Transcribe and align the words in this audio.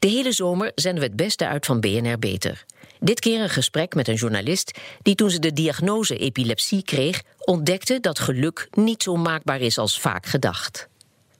De 0.00 0.08
hele 0.08 0.32
zomer 0.32 0.72
zenden 0.74 1.00
we 1.00 1.06
het 1.06 1.16
beste 1.16 1.46
uit 1.46 1.66
van 1.66 1.80
BNR 1.80 2.18
Beter. 2.18 2.64
Dit 3.00 3.20
keer 3.20 3.40
een 3.40 3.48
gesprek 3.48 3.94
met 3.94 4.08
een 4.08 4.14
journalist 4.14 4.78
die 5.02 5.14
toen 5.14 5.30
ze 5.30 5.38
de 5.38 5.52
diagnose 5.52 6.16
epilepsie 6.16 6.82
kreeg, 6.82 7.22
ontdekte 7.38 8.00
dat 8.00 8.18
geluk 8.18 8.68
niet 8.70 9.02
zo 9.02 9.16
maakbaar 9.16 9.60
is 9.60 9.78
als 9.78 10.00
vaak 10.00 10.26
gedacht. 10.26 10.88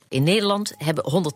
In 0.09 0.23
Nederland 0.23 0.75
hebben 0.77 1.33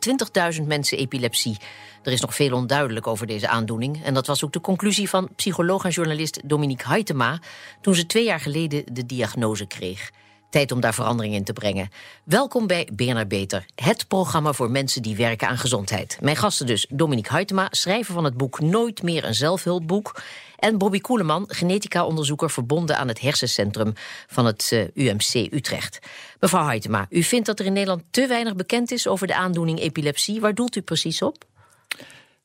120.000 0.60 0.66
mensen 0.66 0.98
epilepsie. 0.98 1.56
Er 2.02 2.12
is 2.12 2.20
nog 2.20 2.34
veel 2.34 2.52
onduidelijk 2.52 3.06
over 3.06 3.26
deze 3.26 3.48
aandoening. 3.48 4.04
En 4.04 4.14
dat 4.14 4.26
was 4.26 4.44
ook 4.44 4.52
de 4.52 4.60
conclusie 4.60 5.08
van 5.08 5.28
psycholoog 5.36 5.84
en 5.84 5.90
journalist 5.90 6.40
Dominique 6.44 6.88
Huytema 6.88 7.38
toen 7.80 7.94
ze 7.94 8.06
twee 8.06 8.24
jaar 8.24 8.40
geleden 8.40 8.84
de 8.92 9.06
diagnose 9.06 9.66
kreeg. 9.66 10.10
Tijd 10.54 10.72
om 10.72 10.80
daar 10.80 10.94
verandering 10.94 11.34
in 11.34 11.44
te 11.44 11.52
brengen. 11.52 11.90
Welkom 12.24 12.66
bij 12.66 12.88
BNR 12.92 13.26
Beter, 13.26 13.66
het 13.74 14.08
programma 14.08 14.52
voor 14.52 14.70
mensen 14.70 15.02
die 15.02 15.16
werken 15.16 15.48
aan 15.48 15.58
gezondheid. 15.58 16.18
Mijn 16.20 16.36
gasten 16.36 16.66
dus 16.66 16.86
Dominique 16.90 17.36
Huytema, 17.36 17.68
schrijver 17.70 18.14
van 18.14 18.24
het 18.24 18.36
boek 18.36 18.60
Nooit 18.60 19.02
meer 19.02 19.24
een 19.24 19.34
zelfhulpboek. 19.34 20.22
En 20.58 20.78
Bobby 20.78 21.00
Koeleman, 21.00 21.44
genetica-onderzoeker 21.48 22.50
verbonden 22.50 22.98
aan 22.98 23.08
het 23.08 23.20
hersencentrum 23.20 23.92
van 24.26 24.46
het 24.46 24.70
uh, 24.72 24.84
UMC 24.94 25.52
Utrecht. 25.52 25.98
Mevrouw 26.40 26.66
Huytema, 26.66 27.06
u 27.10 27.22
vindt 27.22 27.46
dat 27.46 27.60
er 27.60 27.66
in 27.66 27.72
Nederland 27.72 28.02
te 28.10 28.26
weinig 28.26 28.56
bekend 28.56 28.90
is 28.90 29.06
over 29.06 29.26
de 29.26 29.34
aandoening 29.34 29.80
epilepsie. 29.80 30.40
Waar 30.40 30.54
doelt 30.54 30.76
u 30.76 30.80
precies 30.80 31.22
op? 31.22 31.44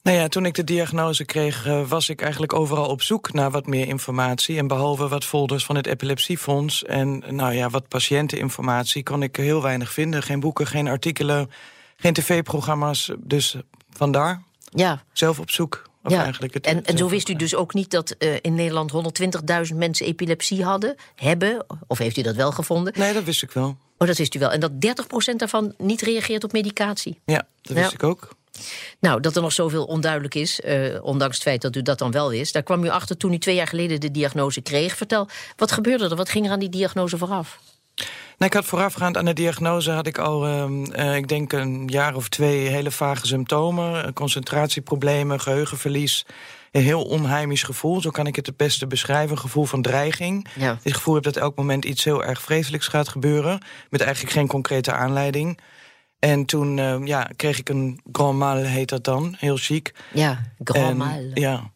Nou 0.02 0.18
ja, 0.18 0.28
toen 0.28 0.46
ik 0.46 0.54
de 0.54 0.64
diagnose 0.64 1.26
kreeg, 1.26 1.68
uh, 1.68 1.88
was 1.88 2.10
ik 2.10 2.22
eigenlijk 2.22 2.54
overal 2.54 2.86
op 2.86 3.02
zoek 3.02 3.34
naar 3.34 3.52
wat 3.52 3.68
meer 3.68 3.88
informatie. 3.88 4.58
En 4.58 4.68
behalve 4.68 5.08
wat 5.08 5.26
folders 5.26 5.66
van 5.66 5.76
het 5.76 5.88
Epilepsiefonds 5.88 6.84
en 6.84 7.24
nou 7.30 7.54
ja, 7.54 7.70
wat 7.70 7.88
patiënteninformatie, 7.88 9.04
kon 9.04 9.24
ik 9.24 9.36
heel 9.36 9.62
weinig 9.62 9.92
vinden. 9.92 10.24
Geen 10.24 10.40
boeken, 10.40 10.68
geen 10.68 10.88
artikelen, 10.88 11.52
geen 11.98 12.14
tv-programma's. 12.14 13.12
Dus 13.18 13.56
vandaar. 13.90 14.42
Ja. 14.70 15.04
Zelf 15.14 15.40
op 15.40 15.52
zoek. 15.52 15.90
Of 16.04 16.12
ja. 16.12 16.24
eigenlijk 16.24 16.54
het, 16.54 16.66
en, 16.66 16.86
en 16.86 16.98
zo 16.98 17.10
wist 17.10 17.30
u 17.30 17.36
dus 17.36 17.56
ook 17.56 17.74
niet 17.74 17.92
dat 17.92 18.16
uh, 18.20 18.36
in 18.42 18.56
Nederland 18.56 18.92
120.000 19.72 19.76
mensen 19.76 20.06
epilepsie 20.06 20.64
hadden, 20.64 20.96
hebben? 21.16 21.66
Of 21.88 21.98
heeft 21.98 22.18
u 22.18 22.22
dat 22.22 22.36
wel 22.36 22.52
gevonden? 22.52 22.94
Nee, 22.98 23.14
dat 23.14 23.24
wist 23.24 23.44
ik 23.44 23.52
wel. 23.52 23.78
Oh, 23.98 24.08
dat 24.08 24.18
wist 24.18 24.36
u 24.36 24.40
wel. 24.40 24.52
En 24.52 24.60
dat 24.60 24.72
30% 25.32 25.36
daarvan 25.36 25.74
niet 25.78 26.02
reageert 26.02 26.44
op 26.44 26.52
medicatie? 26.52 27.20
Ja, 27.26 27.48
dat 27.62 27.76
wist 27.76 27.90
ja. 27.90 27.94
ik 27.94 28.04
ook. 28.04 28.30
Nou, 29.00 29.20
dat 29.20 29.36
er 29.36 29.42
nog 29.42 29.52
zoveel 29.52 29.86
onduidelijk 29.86 30.36
is, 30.36 30.60
uh, 30.66 31.04
ondanks 31.04 31.36
het 31.36 31.44
feit 31.44 31.62
dat 31.62 31.76
u 31.76 31.82
dat 31.82 32.00
dan 32.00 32.12
wel 32.12 32.30
wist... 32.30 32.54
daar 32.54 32.64
kwam 32.64 32.84
u 32.84 32.90
achter 32.90 33.18
toen 33.18 33.34
u 33.34 33.38
twee 33.38 33.56
jaar 33.56 33.68
geleden 33.68 34.00
de 34.00 34.12
diagnose 34.12 34.62
kreeg. 34.62 34.98
Vertel, 34.98 35.28
wat 35.56 35.72
gebeurde 35.72 36.10
er? 36.10 36.16
Wat 36.16 36.30
ging 36.30 36.46
er 36.46 36.52
aan 36.52 36.60
die 36.60 36.70
diagnose 36.70 37.18
vooraf? 37.18 37.60
Nou, 38.40 38.52
ik 38.52 38.54
had 38.54 38.66
voorafgaand 38.66 39.18
aan 39.18 39.26
de 39.26 39.34
diagnose 39.34 39.92
had 39.92 40.08
ik 40.08 40.18
al, 40.18 40.48
uh, 40.48 41.16
ik 41.16 41.28
denk 41.28 41.54
een 41.54 41.88
jaar 41.88 42.16
of 42.16 42.30
twee 42.30 42.68
hele 42.68 42.92
vage 42.92 43.28
symptomen. 43.28 44.14
Concentratieproblemen, 44.14 45.40
geheugenverlies. 45.40 46.26
Een 46.72 46.82
heel 46.82 47.04
onheimisch 47.04 47.64
gevoel, 47.64 48.02
zo 48.02 48.10
kan 48.10 48.28
ik 48.28 48.36
het 48.36 48.46
het 48.46 48.58
beste 48.58 48.88
beschrijven. 48.88 49.32
Een 49.32 49.42
gevoel 49.42 49.66
van 49.66 49.82
dreiging. 49.82 50.48
Ja. 50.56 50.78
Het 50.84 50.94
gevoel 50.94 51.14
heb 51.14 51.24
dat 51.24 51.36
elk 51.36 51.56
moment 51.56 51.86
iets 51.86 52.04
heel 52.04 52.24
erg 52.24 52.42
vreselijks 52.42 52.88
gaat 52.88 53.10
gebeuren. 53.10 53.62
Met 53.90 54.02
eigenlijk 54.02 54.34
geen 54.34 54.48
concrete 54.48 54.92
aanleiding. 54.92 55.60
En 56.20 56.46
toen 56.46 56.78
uh, 56.78 57.06
ja, 57.06 57.30
kreeg 57.36 57.60
ik 57.60 57.70
een 57.70 58.00
grand 58.12 58.38
mal, 58.38 58.56
heet 58.56 58.90
dat 58.90 59.04
dan, 59.04 59.36
heel 59.38 59.58
chic. 59.58 59.94
Ja, 60.14 60.42
grand 60.64 60.98
mal. 60.98 61.32
Ja, 61.34 61.72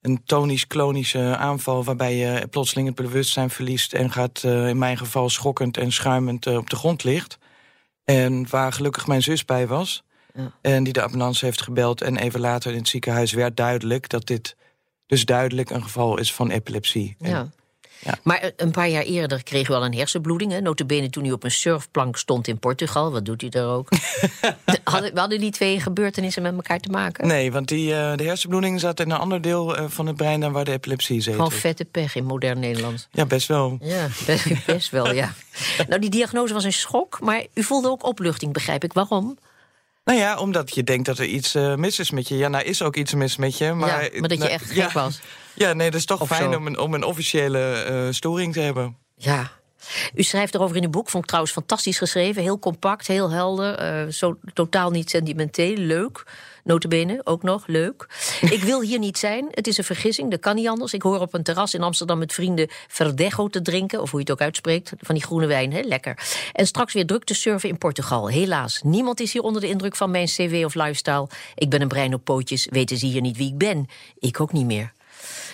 een 0.00 0.22
tonisch-klonische 0.24 1.36
aanval 1.36 1.84
waarbij 1.84 2.16
je 2.16 2.46
plotseling 2.50 2.86
het 2.86 2.96
bewustzijn 2.96 3.50
verliest... 3.50 3.92
en 3.92 4.12
gaat 4.12 4.42
uh, 4.42 4.68
in 4.68 4.78
mijn 4.78 4.98
geval 4.98 5.28
schokkend 5.28 5.76
en 5.76 5.92
schuimend 5.92 6.46
uh, 6.46 6.56
op 6.56 6.70
de 6.70 6.76
grond 6.76 7.04
ligt. 7.04 7.38
En 8.04 8.46
waar 8.50 8.72
gelukkig 8.72 9.06
mijn 9.06 9.22
zus 9.22 9.44
bij 9.44 9.66
was. 9.66 10.02
Ja. 10.34 10.52
En 10.60 10.84
die 10.84 10.92
de 10.92 11.02
ambulance 11.02 11.44
heeft 11.44 11.62
gebeld. 11.62 12.00
En 12.02 12.16
even 12.16 12.40
later 12.40 12.72
in 12.72 12.78
het 12.78 12.88
ziekenhuis 12.88 13.32
werd 13.32 13.56
duidelijk 13.56 14.08
dat 14.08 14.26
dit 14.26 14.56
dus 15.06 15.24
duidelijk 15.24 15.70
een 15.70 15.82
geval 15.82 16.18
is 16.18 16.34
van 16.34 16.50
epilepsie. 16.50 17.16
Ja. 17.18 17.28
En 17.28 17.52
ja. 18.04 18.18
Maar 18.22 18.50
een 18.56 18.70
paar 18.70 18.88
jaar 18.88 19.02
eerder 19.02 19.42
kreeg 19.42 19.68
u 19.68 19.72
al 19.72 19.84
een 19.84 19.94
hersenbloeding. 19.94 20.52
Hè? 20.52 20.60
Notabene 20.60 21.10
toen 21.10 21.24
u 21.24 21.32
op 21.32 21.44
een 21.44 21.50
surfplank 21.50 22.16
stond 22.16 22.48
in 22.48 22.58
Portugal. 22.58 23.12
Wat 23.12 23.24
doet 23.24 23.42
u 23.42 23.48
daar 23.48 23.66
ook? 23.66 23.88
hadden, 24.84 25.18
hadden 25.18 25.40
die 25.40 25.50
twee 25.50 25.80
gebeurtenissen 25.80 26.42
met 26.42 26.54
elkaar 26.54 26.80
te 26.80 26.90
maken? 26.90 27.26
Nee, 27.26 27.52
want 27.52 27.68
die, 27.68 27.88
uh, 27.88 28.16
de 28.16 28.24
hersenbloeding 28.24 28.80
zat 28.80 29.00
in 29.00 29.10
een 29.10 29.18
ander 29.18 29.40
deel 29.40 29.78
uh, 29.78 29.84
van 29.88 30.06
het 30.06 30.16
brein... 30.16 30.40
dan 30.40 30.52
waar 30.52 30.64
de 30.64 30.72
epilepsie 30.72 31.20
zit. 31.20 31.34
Gewoon 31.34 31.52
vette 31.52 31.84
pech 31.84 32.14
in 32.14 32.24
modern 32.24 32.58
Nederlands. 32.58 33.08
Ja, 33.10 33.26
best 33.26 33.48
wel. 33.48 33.78
Ja, 33.80 34.08
best, 34.26 34.46
best 34.66 34.90
wel, 34.90 35.12
ja. 35.12 35.32
nou, 35.88 36.00
die 36.00 36.10
diagnose 36.10 36.54
was 36.54 36.64
een 36.64 36.72
schok, 36.72 37.20
maar 37.20 37.46
u 37.54 37.62
voelde 37.62 37.88
ook 37.88 38.04
opluchting, 38.04 38.52
begrijp 38.52 38.84
ik. 38.84 38.92
Waarom? 38.92 39.38
Nou 40.04 40.18
ja, 40.18 40.38
omdat 40.38 40.74
je 40.74 40.84
denkt 40.84 41.06
dat 41.06 41.18
er 41.18 41.24
iets 41.24 41.54
uh, 41.54 41.74
mis 41.74 41.98
is 41.98 42.10
met 42.10 42.28
je. 42.28 42.36
Ja, 42.36 42.48
nou 42.48 42.64
is 42.64 42.82
ook 42.82 42.96
iets 42.96 43.14
mis 43.14 43.36
met 43.36 43.58
je. 43.58 43.72
Maar, 43.72 44.04
ja, 44.04 44.20
maar 44.20 44.28
dat 44.28 44.42
je 44.42 44.48
echt 44.48 44.70
gek 44.70 44.92
was. 44.92 45.20
Ja, 45.54 45.72
nee, 45.72 45.90
dat 45.90 46.00
is 46.00 46.06
toch 46.06 46.20
of 46.20 46.28
fijn 46.28 46.56
om 46.56 46.66
een, 46.66 46.78
om 46.78 46.94
een 46.94 47.04
officiële 47.04 47.86
uh, 47.90 48.12
storing 48.12 48.52
te 48.52 48.60
hebben. 48.60 48.96
Ja. 49.16 49.50
U 50.14 50.22
schrijft 50.22 50.54
erover 50.54 50.76
in 50.76 50.84
uw 50.84 50.90
boek, 50.90 51.08
vond 51.08 51.22
ik 51.22 51.28
trouwens 51.28 51.54
fantastisch 51.54 51.98
geschreven. 51.98 52.42
Heel 52.42 52.58
compact, 52.58 53.06
heel 53.06 53.30
helder, 53.30 54.04
uh, 54.04 54.12
zo 54.12 54.38
totaal 54.54 54.90
niet 54.90 55.10
sentimenteel, 55.10 55.76
leuk. 55.76 56.24
Notabene, 56.64 57.20
ook 57.24 57.42
nog, 57.42 57.66
leuk. 57.66 58.06
ik 58.40 58.62
wil 58.62 58.80
hier 58.80 58.98
niet 58.98 59.18
zijn, 59.18 59.48
het 59.50 59.66
is 59.66 59.78
een 59.78 59.84
vergissing, 59.84 60.30
dat 60.30 60.40
kan 60.40 60.54
niet 60.54 60.68
anders. 60.68 60.92
Ik 60.92 61.02
hoor 61.02 61.20
op 61.20 61.34
een 61.34 61.42
terras 61.42 61.74
in 61.74 61.82
Amsterdam 61.82 62.18
met 62.18 62.32
vrienden 62.32 62.68
Verdejo 62.88 63.48
te 63.48 63.62
drinken... 63.62 64.00
of 64.00 64.10
hoe 64.10 64.20
je 64.20 64.24
het 64.24 64.34
ook 64.34 64.46
uitspreekt, 64.46 64.92
van 64.98 65.14
die 65.14 65.24
groene 65.24 65.46
wijn, 65.46 65.72
hè? 65.72 65.80
lekker. 65.80 66.18
En 66.52 66.66
straks 66.66 66.92
weer 66.92 67.06
druk 67.06 67.24
te 67.24 67.34
surfen 67.34 67.68
in 67.68 67.78
Portugal. 67.78 68.28
Helaas, 68.28 68.80
niemand 68.82 69.20
is 69.20 69.32
hier 69.32 69.42
onder 69.42 69.60
de 69.60 69.68
indruk 69.68 69.96
van 69.96 70.10
mijn 70.10 70.26
cv 70.26 70.62
of 70.64 70.74
lifestyle. 70.74 71.28
Ik 71.54 71.70
ben 71.70 71.82
een 71.82 71.88
brein 71.88 72.14
op 72.14 72.24
pootjes, 72.24 72.66
weten 72.70 72.96
ze 72.96 73.06
hier 73.06 73.20
niet 73.20 73.36
wie 73.36 73.48
ik 73.48 73.58
ben. 73.58 73.86
Ik 74.18 74.40
ook 74.40 74.52
niet 74.52 74.66
meer. 74.66 74.92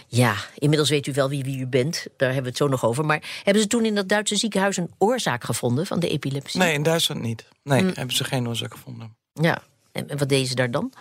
Ja, 0.08 0.34
inmiddels 0.54 0.90
weet 0.90 1.06
u 1.06 1.12
wel 1.12 1.28
wie, 1.28 1.44
wie 1.44 1.58
u 1.58 1.66
bent. 1.66 2.06
Daar 2.16 2.28
hebben 2.28 2.42
we 2.42 2.48
het 2.48 2.58
zo 2.58 2.68
nog 2.68 2.84
over. 2.84 3.04
Maar 3.04 3.40
hebben 3.42 3.62
ze 3.62 3.68
toen 3.68 3.84
in 3.84 3.94
dat 3.94 4.08
Duitse 4.08 4.36
ziekenhuis 4.36 4.76
een 4.76 4.90
oorzaak 4.98 5.44
gevonden 5.44 5.86
van 5.86 6.00
de 6.00 6.08
epilepsie? 6.08 6.60
Nee, 6.60 6.72
in 6.72 6.82
Duitsland 6.82 7.22
niet. 7.22 7.44
Nee, 7.62 7.82
mm. 7.82 7.90
hebben 7.94 8.16
ze 8.16 8.24
geen 8.24 8.48
oorzaak 8.48 8.72
gevonden. 8.72 9.16
Ja, 9.32 9.62
en 9.92 10.18
wat 10.18 10.28
deden 10.28 10.46
ze 10.46 10.54
daar 10.54 10.70
dan? 10.70 10.92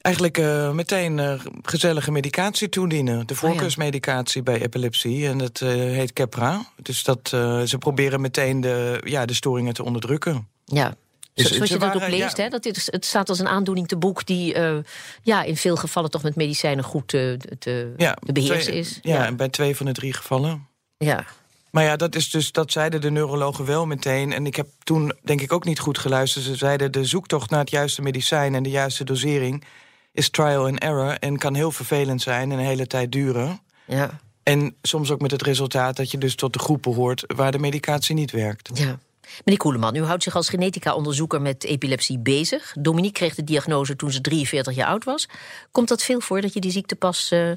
Eigenlijk 0.00 0.38
uh, 0.38 0.70
meteen 0.70 1.18
uh, 1.18 1.40
gezellige 1.62 2.10
medicatie 2.10 2.68
toedienen. 2.68 3.26
De 3.26 3.34
voorkeursmedicatie 3.34 4.42
bij 4.42 4.62
epilepsie. 4.62 5.28
En 5.28 5.38
dat 5.38 5.60
uh, 5.60 5.70
heet 5.70 6.12
Keppra. 6.12 6.66
Dus 6.82 7.04
dat, 7.04 7.28
ze 7.64 7.76
proberen 7.78 8.20
meteen 8.20 8.60
de, 8.60 9.00
ja, 9.04 9.24
de 9.24 9.34
storingen 9.34 9.74
te 9.74 9.84
onderdrukken. 9.84 10.48
Ja, 10.64 10.96
dus 11.42 11.52
Zoals 11.52 11.70
je 11.70 11.78
dat 11.78 11.94
ook 11.94 12.08
leest, 12.08 12.36
hè, 12.36 12.48
dat 12.48 12.62
dit, 12.62 12.88
het 12.90 13.04
staat 13.04 13.28
als 13.28 13.38
een 13.38 13.48
aandoening 13.48 13.88
te 13.88 13.96
boek... 13.96 14.26
die 14.26 14.54
uh, 14.54 14.76
ja, 15.22 15.42
in 15.42 15.56
veel 15.56 15.76
gevallen 15.76 16.10
toch 16.10 16.22
met 16.22 16.36
medicijnen 16.36 16.84
goed 16.84 17.08
te, 17.08 17.38
te, 17.58 17.94
ja, 17.96 18.16
te 18.26 18.32
beheersen 18.32 18.62
twee, 18.62 18.78
is. 18.78 18.98
Ja, 19.02 19.24
ja, 19.24 19.32
bij 19.32 19.48
twee 19.48 19.76
van 19.76 19.86
de 19.86 19.92
drie 19.92 20.12
gevallen. 20.12 20.66
Ja. 20.96 21.24
Maar 21.70 21.84
ja, 21.84 21.96
dat, 21.96 22.14
is 22.14 22.30
dus, 22.30 22.52
dat 22.52 22.72
zeiden 22.72 23.00
de 23.00 23.10
neurologen 23.10 23.64
wel 23.64 23.86
meteen. 23.86 24.32
En 24.32 24.46
ik 24.46 24.56
heb 24.56 24.68
toen 24.82 25.12
denk 25.22 25.40
ik 25.40 25.52
ook 25.52 25.64
niet 25.64 25.78
goed 25.78 25.98
geluisterd. 25.98 26.44
Ze 26.44 26.54
zeiden 26.54 26.92
de 26.92 27.04
zoektocht 27.04 27.50
naar 27.50 27.60
het 27.60 27.70
juiste 27.70 28.02
medicijn 28.02 28.54
en 28.54 28.62
de 28.62 28.70
juiste 28.70 29.04
dosering... 29.04 29.64
is 30.12 30.30
trial 30.30 30.66
and 30.66 30.78
error 30.78 31.18
en 31.18 31.38
kan 31.38 31.54
heel 31.54 31.72
vervelend 31.72 32.22
zijn 32.22 32.52
en 32.52 32.58
een 32.58 32.64
hele 32.64 32.86
tijd 32.86 33.12
duren. 33.12 33.60
Ja. 33.84 34.20
En 34.42 34.76
soms 34.82 35.10
ook 35.10 35.20
met 35.20 35.30
het 35.30 35.42
resultaat 35.42 35.96
dat 35.96 36.10
je 36.10 36.18
dus 36.18 36.34
tot 36.34 36.52
de 36.52 36.58
groepen 36.58 36.94
hoort... 36.94 37.24
waar 37.26 37.52
de 37.52 37.58
medicatie 37.58 38.14
niet 38.14 38.30
werkt. 38.30 38.70
Ja. 38.74 38.98
Meneer 39.44 39.60
Koeleman, 39.60 39.96
u 39.96 40.02
houdt 40.02 40.22
zich 40.22 40.36
als 40.36 40.48
genetica-onderzoeker 40.48 41.42
met 41.42 41.64
epilepsie 41.64 42.18
bezig. 42.18 42.74
Dominique 42.78 43.18
kreeg 43.18 43.34
de 43.34 43.44
diagnose 43.44 43.96
toen 43.96 44.10
ze 44.10 44.20
43 44.20 44.74
jaar 44.74 44.88
oud 44.88 45.04
was. 45.04 45.28
Komt 45.70 45.88
dat 45.88 46.02
veel 46.02 46.20
voor 46.20 46.40
dat 46.40 46.52
je 46.52 46.60
die 46.60 46.70
ziekte 46.70 46.96
pas 46.96 47.30
uh, 47.32 47.50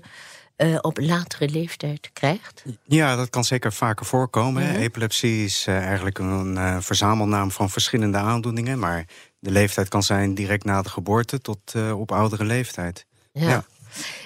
uh, 0.58 0.78
op 0.82 0.98
latere 0.98 1.50
leeftijd 1.50 2.10
krijgt? 2.14 2.64
Ja, 2.84 3.16
dat 3.16 3.30
kan 3.30 3.44
zeker 3.44 3.74
vaker 3.74 4.06
voorkomen. 4.06 4.64
Mm 4.64 4.70
-hmm. 4.70 4.80
Epilepsie 4.82 5.46
is 5.46 5.66
uh, 5.70 5.78
eigenlijk 5.78 6.20
een 6.20 6.84
verzamelnaam 6.84 7.52
van 7.52 7.70
verschillende 7.70 8.18
aandoeningen. 8.18 8.80
Maar 8.80 9.06
de 9.40 9.52
leeftijd 9.52 9.88
kan 9.88 10.04
zijn 10.04 10.36
direct 10.36 10.64
na 10.64 10.82
de 10.82 10.90
geboorte 10.90 11.42
tot 11.42 11.74
op 11.94 12.12
oudere 12.12 12.46
leeftijd. 12.46 13.06
ja. 13.32 13.50
ja. 13.50 13.66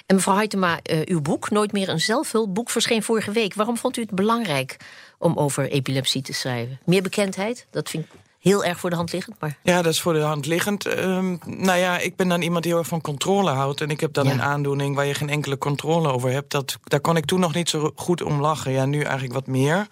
En 0.06 0.14
mevrouw 0.14 0.36
Huytema, 0.36 0.78
uh, 0.90 1.00
uw 1.04 1.20
boek, 1.20 1.50
Nooit 1.50 1.72
meer 1.72 1.88
een 1.88 2.00
zelfhulpboek, 2.00 2.70
verscheen 2.70 3.02
vorige 3.02 3.32
week. 3.32 3.54
Waarom 3.54 3.76
vond 3.76 3.96
u 3.96 4.00
het 4.00 4.10
belangrijk 4.10 4.76
om 5.18 5.36
over 5.36 5.70
epilepsie 5.70 6.22
te 6.22 6.32
schrijven? 6.32 6.80
Meer 6.84 7.02
bekendheid? 7.02 7.66
Dat 7.70 7.90
vind 7.90 8.04
ik 8.04 8.10
heel 8.44 8.64
erg 8.64 8.78
voor 8.78 8.90
de 8.90 8.96
hand 8.96 9.12
liggend. 9.12 9.36
Maar... 9.40 9.58
Ja, 9.62 9.82
dat 9.82 9.92
is 9.92 10.00
voor 10.00 10.12
de 10.12 10.20
hand 10.20 10.46
liggend. 10.46 10.98
Um, 10.98 11.38
nou 11.46 11.78
ja, 11.78 11.98
ik 11.98 12.16
ben 12.16 12.28
dan 12.28 12.42
iemand 12.42 12.62
die 12.62 12.72
heel 12.72 12.80
erg 12.80 12.90
van 12.90 13.00
controle 13.00 13.50
houdt. 13.50 13.80
En 13.80 13.90
ik 13.90 14.00
heb 14.00 14.12
dan 14.12 14.24
ja. 14.24 14.32
een 14.32 14.42
aandoening 14.42 14.96
waar 14.96 15.06
je 15.06 15.14
geen 15.14 15.28
enkele 15.28 15.58
controle 15.58 16.12
over 16.12 16.30
hebt. 16.30 16.50
Dat, 16.50 16.78
daar 16.84 17.00
kon 17.00 17.16
ik 17.16 17.24
toen 17.24 17.40
nog 17.40 17.54
niet 17.54 17.68
zo 17.68 17.92
goed 17.94 18.22
om 18.22 18.40
lachen. 18.40 18.72
Ja, 18.72 18.84
nu 18.84 19.00
eigenlijk 19.02 19.32
wat 19.32 19.46
meer. 19.46 19.86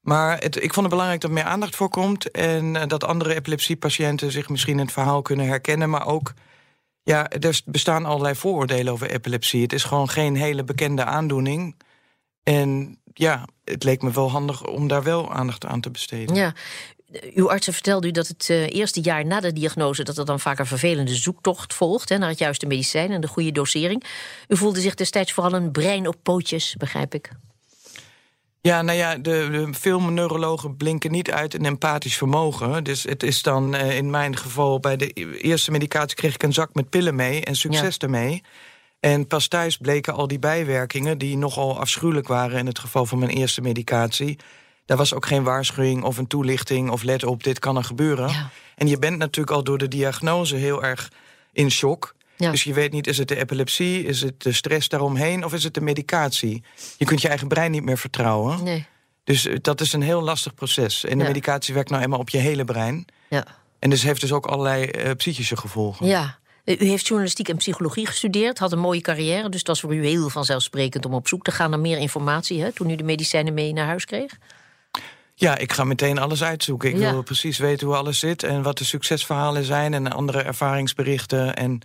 Maar 0.00 0.38
het, 0.38 0.56
ik 0.56 0.72
vond 0.72 0.76
het 0.76 0.88
belangrijk 0.88 1.20
dat 1.20 1.30
er 1.30 1.36
meer 1.36 1.44
aandacht 1.44 1.76
voor 1.76 1.88
komt. 1.88 2.30
En 2.30 2.74
uh, 2.74 2.82
dat 2.86 3.04
andere 3.04 3.34
epilepsiepatiënten 3.34 4.32
zich 4.32 4.48
misschien 4.48 4.78
in 4.78 4.84
het 4.84 4.92
verhaal 4.92 5.22
kunnen 5.22 5.46
herkennen. 5.46 5.90
Maar 5.90 6.06
ook 6.06 6.32
ja, 7.06 7.28
er 7.28 7.60
bestaan 7.64 8.04
allerlei 8.04 8.34
vooroordelen 8.34 8.92
over 8.92 9.10
epilepsie. 9.10 9.62
Het 9.62 9.72
is 9.72 9.84
gewoon 9.84 10.08
geen 10.08 10.36
hele 10.36 10.64
bekende 10.64 11.04
aandoening. 11.04 11.76
En 12.42 12.98
ja, 13.12 13.48
het 13.64 13.84
leek 13.84 14.02
me 14.02 14.12
wel 14.12 14.30
handig 14.30 14.66
om 14.66 14.88
daar 14.88 15.02
wel 15.02 15.32
aandacht 15.32 15.66
aan 15.66 15.80
te 15.80 15.90
besteden. 15.90 16.34
Ja, 16.34 16.52
uw 17.34 17.50
artsen 17.50 17.72
vertelde 17.72 18.06
u 18.06 18.10
dat 18.10 18.28
het 18.28 18.48
uh, 18.48 18.68
eerste 18.68 19.00
jaar 19.00 19.26
na 19.26 19.40
de 19.40 19.52
diagnose... 19.52 20.02
dat 20.02 20.18
er 20.18 20.24
dan 20.24 20.40
vaak 20.40 20.58
een 20.58 20.66
vervelende 20.66 21.14
zoektocht 21.14 21.74
volgt 21.74 22.08
hè, 22.08 22.18
naar 22.18 22.28
het 22.28 22.38
juiste 22.38 22.66
medicijn... 22.66 23.10
en 23.10 23.20
de 23.20 23.28
goede 23.28 23.52
dosering. 23.52 24.04
U 24.48 24.56
voelde 24.56 24.80
zich 24.80 24.94
destijds 24.94 25.32
vooral 25.32 25.52
een 25.52 25.72
brein 25.72 26.08
op 26.08 26.16
pootjes, 26.22 26.74
begrijp 26.78 27.14
ik. 27.14 27.30
Ja, 28.66 28.82
nou 28.82 28.98
ja, 28.98 29.14
de, 29.14 29.48
de 29.50 29.68
veel 29.70 30.00
neurologen 30.00 30.76
blinken 30.76 31.10
niet 31.10 31.30
uit 31.30 31.54
een 31.54 31.64
empathisch 31.64 32.16
vermogen. 32.16 32.84
Dus 32.84 33.02
het 33.02 33.22
is 33.22 33.42
dan 33.42 33.74
uh, 33.74 33.96
in 33.96 34.10
mijn 34.10 34.36
geval... 34.36 34.80
bij 34.80 34.96
de 34.96 35.12
eerste 35.40 35.70
medicatie 35.70 36.16
kreeg 36.16 36.34
ik 36.34 36.42
een 36.42 36.52
zak 36.52 36.74
met 36.74 36.90
pillen 36.90 37.14
mee... 37.14 37.44
en 37.44 37.56
succes 37.56 37.96
ja. 37.98 38.06
ermee. 38.06 38.42
En 39.00 39.26
pas 39.26 39.48
thuis 39.48 39.76
bleken 39.76 40.14
al 40.14 40.26
die 40.26 40.38
bijwerkingen... 40.38 41.18
die 41.18 41.36
nogal 41.36 41.80
afschuwelijk 41.80 42.28
waren 42.28 42.58
in 42.58 42.66
het 42.66 42.78
geval 42.78 43.06
van 43.06 43.18
mijn 43.18 43.30
eerste 43.30 43.60
medicatie... 43.60 44.38
Daar 44.86 44.96
was 44.96 45.14
ook 45.14 45.26
geen 45.26 45.42
waarschuwing 45.42 46.02
of 46.02 46.18
een 46.18 46.26
toelichting 46.26 46.90
of 46.90 47.02
let 47.02 47.24
op, 47.24 47.42
dit 47.42 47.58
kan 47.58 47.76
er 47.76 47.84
gebeuren. 47.84 48.28
Ja. 48.28 48.50
En 48.74 48.86
je 48.86 48.98
bent 48.98 49.18
natuurlijk 49.18 49.56
al 49.56 49.64
door 49.64 49.78
de 49.78 49.88
diagnose 49.88 50.56
heel 50.56 50.82
erg 50.82 51.12
in 51.52 51.70
shock. 51.70 52.14
Ja. 52.36 52.50
Dus 52.50 52.64
je 52.64 52.72
weet 52.72 52.92
niet, 52.92 53.06
is 53.06 53.18
het 53.18 53.28
de 53.28 53.36
epilepsie, 53.36 54.04
is 54.04 54.20
het 54.20 54.42
de 54.42 54.52
stress 54.52 54.88
daaromheen... 54.88 55.44
of 55.44 55.52
is 55.52 55.64
het 55.64 55.74
de 55.74 55.80
medicatie? 55.80 56.62
Je 56.96 57.04
kunt 57.04 57.22
je 57.22 57.28
eigen 57.28 57.48
brein 57.48 57.70
niet 57.70 57.84
meer 57.84 57.98
vertrouwen. 57.98 58.62
Nee. 58.62 58.86
Dus 59.24 59.46
eh, 59.46 59.56
dat 59.60 59.80
is 59.80 59.92
een 59.92 60.02
heel 60.02 60.22
lastig 60.22 60.54
proces. 60.54 61.04
En 61.04 61.18
de 61.18 61.24
medicatie 61.24 61.74
werkt 61.74 61.90
nou 61.90 62.02
eenmaal 62.02 62.18
op 62.18 62.28
je 62.28 62.38
hele 62.38 62.64
brein. 62.64 63.04
Ja. 63.28 63.46
En 63.78 63.90
dus 63.90 64.02
heeft 64.02 64.20
dus 64.20 64.32
ook 64.32 64.46
allerlei 64.46 64.90
uh, 64.96 65.10
psychische 65.12 65.56
gevolgen. 65.56 66.06
Ja, 66.06 66.38
u 66.64 66.84
heeft 66.86 67.06
journalistiek 67.06 67.48
en 67.48 67.56
psychologie 67.56 68.06
gestudeerd, 68.06 68.58
had 68.58 68.72
een 68.72 68.78
mooie 68.78 69.00
carrière... 69.00 69.48
dus 69.48 69.58
het 69.58 69.68
was 69.68 69.80
voor 69.80 69.94
u 69.94 70.06
heel 70.06 70.28
vanzelfsprekend 70.28 71.06
om 71.06 71.14
op 71.14 71.28
zoek 71.28 71.44
te 71.44 71.50
gaan 71.50 71.70
naar 71.70 71.80
meer 71.80 71.98
informatie... 71.98 72.62
Hè, 72.62 72.72
toen 72.72 72.90
u 72.90 72.96
de 72.96 73.04
medicijnen 73.04 73.54
mee 73.54 73.72
naar 73.72 73.86
huis 73.86 74.04
kreeg? 74.04 74.38
Ja, 75.34 75.58
ik 75.58 75.72
ga 75.72 75.84
meteen 75.84 76.18
alles 76.18 76.42
uitzoeken. 76.42 76.90
Ik 76.90 76.96
wil 76.96 77.22
precies 77.22 77.58
weten 77.58 77.86
hoe 77.86 77.96
alles 77.96 78.18
zit 78.18 78.42
en 78.42 78.62
wat 78.62 78.78
de 78.78 78.84
succesverhalen 78.84 79.64
zijn 79.64 79.94
en 79.94 80.12
andere 80.12 80.42
ervaringsberichten. 80.42 81.56
En 81.56 81.80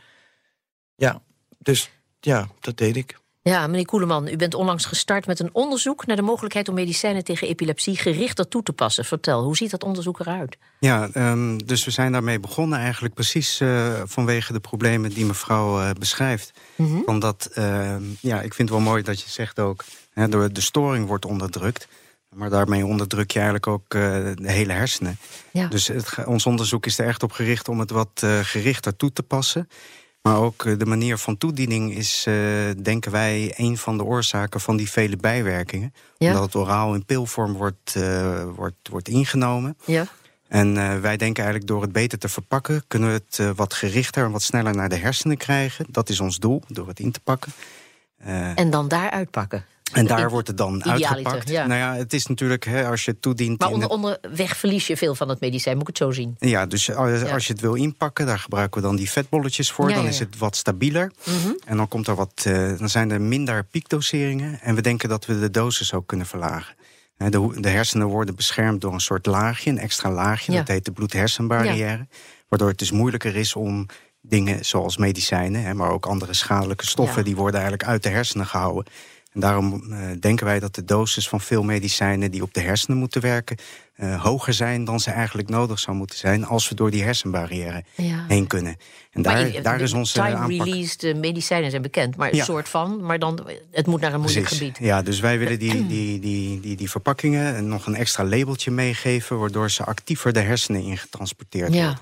ja, 1.05 1.21
dus 1.57 1.91
ja, 2.19 2.47
dat 2.59 2.77
deed 2.77 2.95
ik. 2.95 3.19
Ja, 3.43 3.67
meneer 3.67 3.85
Koeleman, 3.85 4.27
u 4.27 4.35
bent 4.35 4.53
onlangs 4.53 4.85
gestart 4.85 5.25
met 5.25 5.39
een 5.39 5.49
onderzoek 5.53 6.05
naar 6.05 6.15
de 6.15 6.21
mogelijkheid 6.21 6.69
om 6.69 6.75
medicijnen 6.75 7.23
tegen 7.23 7.47
epilepsie 7.47 7.97
gerichter 7.97 8.47
toe 8.47 8.63
te 8.63 8.73
passen. 8.73 9.05
Vertel, 9.05 9.43
hoe 9.43 9.55
ziet 9.55 9.71
dat 9.71 9.83
onderzoek 9.83 10.19
eruit? 10.19 10.57
Ja, 10.79 11.09
um, 11.13 11.65
dus 11.65 11.85
we 11.85 11.91
zijn 11.91 12.11
daarmee 12.11 12.39
begonnen 12.39 12.79
eigenlijk 12.79 13.13
precies 13.13 13.61
uh, 13.61 14.01
vanwege 14.05 14.53
de 14.53 14.59
problemen 14.59 15.09
die 15.09 15.25
mevrouw 15.25 15.79
uh, 15.79 15.89
beschrijft. 15.99 16.51
Mm 16.75 16.85
-hmm. 16.85 17.03
Omdat, 17.05 17.49
uh, 17.55 17.95
ja, 18.19 18.41
ik 18.41 18.53
vind 18.53 18.69
het 18.69 18.77
wel 18.77 18.87
mooi 18.87 19.03
dat 19.03 19.21
je 19.21 19.29
zegt 19.29 19.59
ook, 19.59 19.83
hè, 20.13 20.29
door 20.29 20.53
de 20.53 20.61
storing 20.61 21.07
wordt 21.07 21.25
onderdrukt. 21.25 21.87
Maar 22.35 22.49
daarmee 22.49 22.85
onderdruk 22.85 23.31
je 23.31 23.39
eigenlijk 23.39 23.67
ook 23.67 23.93
uh, 23.93 24.01
de 24.35 24.51
hele 24.51 24.73
hersenen. 24.73 25.17
Ja. 25.51 25.67
Dus 25.67 25.87
het, 25.87 26.25
ons 26.25 26.45
onderzoek 26.45 26.85
is 26.85 26.99
er 26.99 27.07
echt 27.07 27.23
op 27.23 27.31
gericht 27.31 27.67
om 27.67 27.79
het 27.79 27.91
wat 27.91 28.21
uh, 28.23 28.39
gerichter 28.41 28.95
toe 28.95 29.13
te 29.13 29.23
passen. 29.23 29.67
Maar 30.21 30.37
ook 30.37 30.63
uh, 30.63 30.77
de 30.77 30.85
manier 30.85 31.17
van 31.17 31.37
toediening 31.37 31.95
is, 31.95 32.23
denken 32.77 33.11
wij, 33.11 33.53
een 33.57 33.77
van 33.77 33.97
de 33.97 34.03
oorzaken 34.03 34.59
van 34.59 34.77
die 34.77 34.89
vele 34.89 35.15
bijwerkingen. 35.17 35.93
Ja. 36.17 36.27
Omdat 36.27 36.43
het 36.43 36.55
oraal 36.55 36.93
in 36.93 37.05
pilvorm 37.05 37.53
wordt, 37.53 37.95
wordt, 38.55 38.87
wordt 38.89 39.07
ingenomen. 39.07 39.77
Ja. 39.85 40.05
En 40.47 40.73
wij 41.01 41.17
denken 41.17 41.43
eigenlijk 41.43 41.67
door 41.67 41.81
het 41.81 41.91
beter 41.91 42.19
te 42.19 42.29
verpakken... 42.29 42.83
kunnen 42.87 43.09
we 43.09 43.21
het 43.27 43.55
wat 43.55 43.73
gerichter 43.73 44.25
en 44.25 44.31
wat 44.31 44.41
sneller 44.41 44.75
naar 44.75 44.89
de 44.89 44.95
hersenen 44.95 45.37
krijgen. 45.37 45.85
Dat 45.89 46.09
is 46.09 46.19
ons 46.19 46.37
doel, 46.37 46.61
door 46.67 46.87
het 46.87 46.99
in 46.99 47.11
te 47.11 47.19
pakken. 47.19 47.51
en 48.55 48.69
dan 48.69 48.87
daar 48.87 49.09
uitpakken. 49.09 49.65
En 49.91 50.07
daar 50.07 50.29
wordt 50.29 50.47
het 50.47 50.57
dan 50.57 50.83
uitgepakt. 50.85 51.49
Ja. 51.49 51.67
Nou 51.67 51.79
ja, 51.79 51.95
het 51.95 52.13
is 52.13 52.25
natuurlijk, 52.25 52.65
hè, 52.65 52.87
als 52.87 53.05
je 53.05 53.11
het 53.11 53.21
toedient... 53.21 53.59
Maar 53.59 53.71
onder, 53.71 53.89
onderweg 53.89 54.57
verlies 54.57 54.87
je 54.87 54.97
veel 54.97 55.15
van 55.15 55.29
het 55.29 55.39
medicijn, 55.39 55.77
moet 55.77 55.81
ik 55.81 55.87
het 55.87 55.97
zo 55.97 56.11
zien? 56.11 56.35
Ja, 56.39 56.65
dus 56.65 56.93
als, 56.95 57.23
als 57.23 57.47
je 57.47 57.53
het 57.53 57.61
wil 57.61 57.73
inpakken, 57.73 58.25
daar 58.25 58.39
gebruiken 58.39 58.81
we 58.81 58.87
dan 58.87 58.95
die 58.95 59.09
vetbolletjes 59.09 59.71
voor. 59.71 59.93
dan 59.93 60.07
is 60.07 60.19
het 60.19 60.37
wat 60.37 60.55
stabieler. 60.55 61.11
Mm 61.23 61.57
En 61.65 61.77
dan, 61.77 61.87
komt 61.87 62.07
er 62.07 62.15
wat, 62.15 62.43
uh, 62.47 62.77
dan 62.77 62.89
zijn 62.89 63.11
er 63.11 63.21
minder 63.21 63.63
piekdoseringen. 63.63 64.59
En 64.61 64.75
we 64.75 64.81
denken 64.81 65.09
dat 65.09 65.25
we 65.25 65.39
de 65.39 65.51
dosis 65.51 65.93
ook 65.93 66.07
kunnen 66.07 66.27
verlagen. 66.27 66.75
De, 67.17 67.57
de 67.59 67.69
hersenen 67.69 68.07
worden 68.07 68.35
beschermd 68.35 68.81
door 68.81 68.93
een 68.93 68.99
soort 68.99 69.25
laagje, 69.25 69.69
een 69.69 69.77
extra 69.77 70.11
laagje. 70.11 70.51
Dat 70.51 70.67
heet 70.67 70.85
de 70.85 70.91
bloed-hersenbarrière. 70.91 72.07
Waardoor 72.47 72.69
het 72.69 72.79
dus 72.79 72.91
moeilijker 72.91 73.35
is 73.35 73.55
om 73.55 73.85
dingen 74.21 74.65
zoals 74.65 74.97
medicijnen... 74.97 75.75
maar 75.75 75.91
ook 75.91 76.05
andere 76.05 76.33
schadelijke 76.33 76.85
stoffen... 76.85 77.23
die 77.23 77.35
worden 77.35 77.59
eigenlijk 77.59 77.89
uit 77.89 78.03
de 78.03 78.09
hersenen 78.09 78.45
gehouden. 78.45 78.93
En 79.33 79.39
daarom 79.39 79.83
uh, 79.89 79.97
denken 80.19 80.45
wij 80.45 80.59
dat 80.59 80.75
de 80.75 80.85
dosis 80.85 81.29
van 81.29 81.41
veel 81.41 81.63
medicijnen 81.63 82.31
die 82.31 82.41
op 82.41 82.53
de 82.53 82.59
hersenen 82.59 82.97
moeten 82.97 83.21
werken, 83.21 83.57
uh, 83.97 84.23
hoger 84.23 84.53
zijn 84.53 84.85
dan 84.85 84.99
ze 84.99 85.11
eigenlijk 85.11 85.49
nodig 85.49 85.79
zou 85.79 85.97
moeten 85.97 86.17
zijn 86.17 86.45
als 86.45 86.69
we 86.69 86.75
door 86.75 86.91
die 86.91 87.03
hersenbarrière 87.03 87.83
ja. 87.95 88.25
heen 88.27 88.47
kunnen. 88.47 88.77
En 89.11 89.21
daar, 89.21 89.61
daar 89.61 89.81
is 89.81 89.93
onze 89.93 90.13
time-released 90.13 91.15
medicijnen 91.15 91.69
zijn 91.69 91.81
bekend, 91.81 92.15
maar 92.15 92.29
een 92.29 92.35
ja. 92.35 92.43
soort 92.43 92.69
van, 92.69 93.05
maar 93.05 93.19
dan 93.19 93.47
het 93.71 93.87
moet 93.87 94.01
naar 94.01 94.13
een 94.13 94.19
moeilijk 94.19 94.45
Precies. 94.45 94.67
gebied. 94.67 94.77
Ja, 94.87 95.01
dus 95.01 95.19
wij 95.19 95.39
willen 95.39 95.59
die, 95.65 95.87
die, 95.87 96.19
die, 96.19 96.59
die, 96.59 96.75
die 96.75 96.89
verpakkingen 96.89 97.67
nog 97.67 97.85
een 97.85 97.95
extra 97.95 98.23
labeltje 98.23 98.71
meegeven, 98.71 99.39
waardoor 99.39 99.71
ze 99.71 99.83
actiever 99.83 100.33
de 100.33 100.39
hersenen 100.39 100.83
ingetransporteerd 100.83 101.73
ja. 101.73 101.83
worden. 101.83 101.99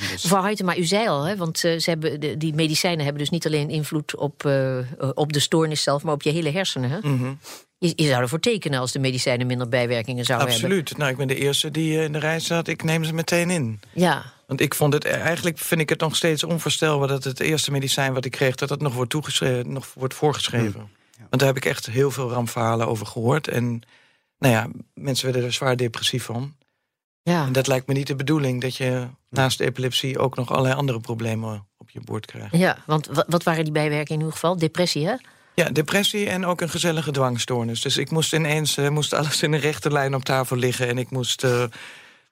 Dus... 0.00 0.22
Mevrouw 0.22 0.54
maar 0.64 0.78
u 0.78 0.84
zei 0.84 1.08
al, 1.08 1.22
hè, 1.22 1.36
want 1.36 1.64
uh, 1.64 1.78
ze 1.78 1.90
hebben, 1.90 2.20
de, 2.20 2.36
die 2.36 2.54
medicijnen 2.54 3.04
hebben 3.04 3.22
dus 3.22 3.30
niet 3.30 3.46
alleen 3.46 3.70
invloed 3.70 4.16
op, 4.16 4.44
uh, 4.46 4.78
op 5.14 5.32
de 5.32 5.40
stoornis 5.40 5.82
zelf, 5.82 6.02
maar 6.02 6.14
op 6.14 6.22
je 6.22 6.30
hele 6.30 6.50
hersenen. 6.50 6.90
Hè? 6.90 6.98
Mm 7.02 7.18
-hmm. 7.18 7.38
je, 7.78 7.92
je, 7.96 8.06
zou 8.06 8.22
ervoor 8.22 8.40
tekenen 8.40 8.80
als 8.80 8.92
de 8.92 8.98
medicijnen 8.98 9.46
minder 9.46 9.68
bijwerkingen 9.68 10.24
zouden 10.24 10.48
Absoluut. 10.48 10.70
hebben. 10.70 10.78
Absoluut. 10.78 10.98
Nou, 10.98 11.10
ik 11.10 11.26
ben 11.26 11.36
de 11.36 11.44
eerste 11.44 11.70
die 11.70 12.02
in 12.02 12.12
de 12.12 12.18
rij 12.18 12.40
staat. 12.40 12.68
Ik 12.68 12.82
neem 12.82 13.04
ze 13.04 13.14
meteen 13.14 13.50
in. 13.50 13.80
Ja. 13.92 14.32
Want 14.46 14.60
ik 14.60 14.74
vond 14.74 14.92
het 14.92 15.04
eigenlijk 15.04 15.58
vind 15.58 15.80
ik 15.80 15.88
het 15.88 16.00
nog 16.00 16.16
steeds 16.16 16.44
onvoorstelbaar 16.44 17.08
dat 17.08 17.24
het 17.24 17.40
eerste 17.40 17.70
medicijn 17.70 18.12
wat 18.12 18.24
ik 18.24 18.30
kreeg, 18.30 18.54
dat 18.54 18.68
dat 18.68 18.80
nog 18.80 18.94
wordt, 18.94 19.10
toegeschreven, 19.10 19.72
nog 19.72 19.86
wordt 19.94 20.14
voorgeschreven. 20.14 20.80
Mm. 20.80 20.88
Ja. 21.10 21.26
Want 21.30 21.42
daar 21.42 21.54
heb 21.54 21.56
ik 21.56 21.64
echt 21.64 21.86
heel 21.86 22.10
veel 22.10 22.30
rampverhalen 22.30 22.86
over 22.86 23.06
gehoord. 23.06 23.48
En 23.48 23.82
nou 24.38 24.54
ja, 24.54 24.68
mensen 24.94 25.24
werden 25.24 25.44
er 25.44 25.52
zwaar 25.52 25.76
depressief 25.76 26.24
van. 26.24 26.54
Ja. 27.24 27.46
En 27.46 27.52
dat 27.52 27.66
lijkt 27.66 27.86
me 27.86 27.94
niet 27.94 28.06
de 28.06 28.16
bedoeling, 28.16 28.60
dat 28.60 28.76
je 28.76 29.06
naast 29.28 29.60
epilepsie 29.60 30.18
ook 30.18 30.36
nog 30.36 30.50
allerlei 30.50 30.74
andere 30.74 31.00
problemen 31.00 31.66
op 31.78 31.90
je 31.90 32.00
bord 32.00 32.26
krijgt. 32.26 32.56
Ja, 32.56 32.78
want 32.86 33.08
wat 33.26 33.42
waren 33.42 33.64
die 33.64 33.72
bijwerkingen 33.72 34.20
in 34.20 34.26
uw 34.26 34.32
geval? 34.32 34.58
Depressie, 34.58 35.06
hè? 35.06 35.14
Ja, 35.54 35.70
depressie 35.70 36.28
en 36.28 36.46
ook 36.46 36.60
een 36.60 36.70
gezellige 36.70 37.10
dwangstoornis. 37.10 37.80
Dus 37.80 37.96
ik 37.96 38.10
moest 38.10 38.32
ineens 38.32 38.78
uh, 38.78 38.88
moest 38.88 39.12
alles 39.12 39.42
in 39.42 39.52
een 39.52 39.60
rechte 39.60 39.90
lijn 39.90 40.14
op 40.14 40.24
tafel 40.24 40.56
liggen. 40.56 40.88
En 40.88 40.98
ik 40.98 41.10
moest, 41.10 41.44
uh, 41.44 41.64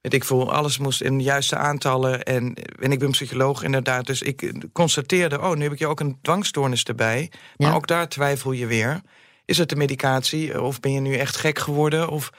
weet 0.01 0.15
ik 0.15 0.25
veel, 0.25 0.53
alles 0.53 0.79
moest 0.79 1.01
in 1.03 1.19
de 1.19 1.25
juiste 1.25 1.57
aantallen. 1.57 2.23
En, 2.23 2.55
en 2.81 2.93
ik 2.93 2.99
ben 2.99 3.11
psycholoog 3.11 3.63
inderdaad. 3.63 4.07
Dus 4.07 4.23
ik 4.23 4.53
constateerde, 4.73 5.41
oh, 5.41 5.55
nu 5.55 5.63
heb 5.63 5.73
ik 5.73 5.79
je 5.79 5.87
ook 5.87 6.01
een 6.01 6.19
dwangstoornis 6.23 6.85
erbij. 6.85 7.31
Maar 7.57 7.75
ook 7.75 7.87
daar 7.87 8.09
twijfel 8.09 8.53
je 8.53 8.67
weer. 8.67 9.01
Is 9.45 9.59
het 9.59 9.69
de 9.69 9.77
medicatie? 9.77 10.63
Of 10.63 10.81
ben 10.81 10.93
je 10.93 11.01
nu 11.01 11.17
echt 11.17 11.37
gek 11.37 11.59
geworden? 11.59 12.09
Of 12.09 12.31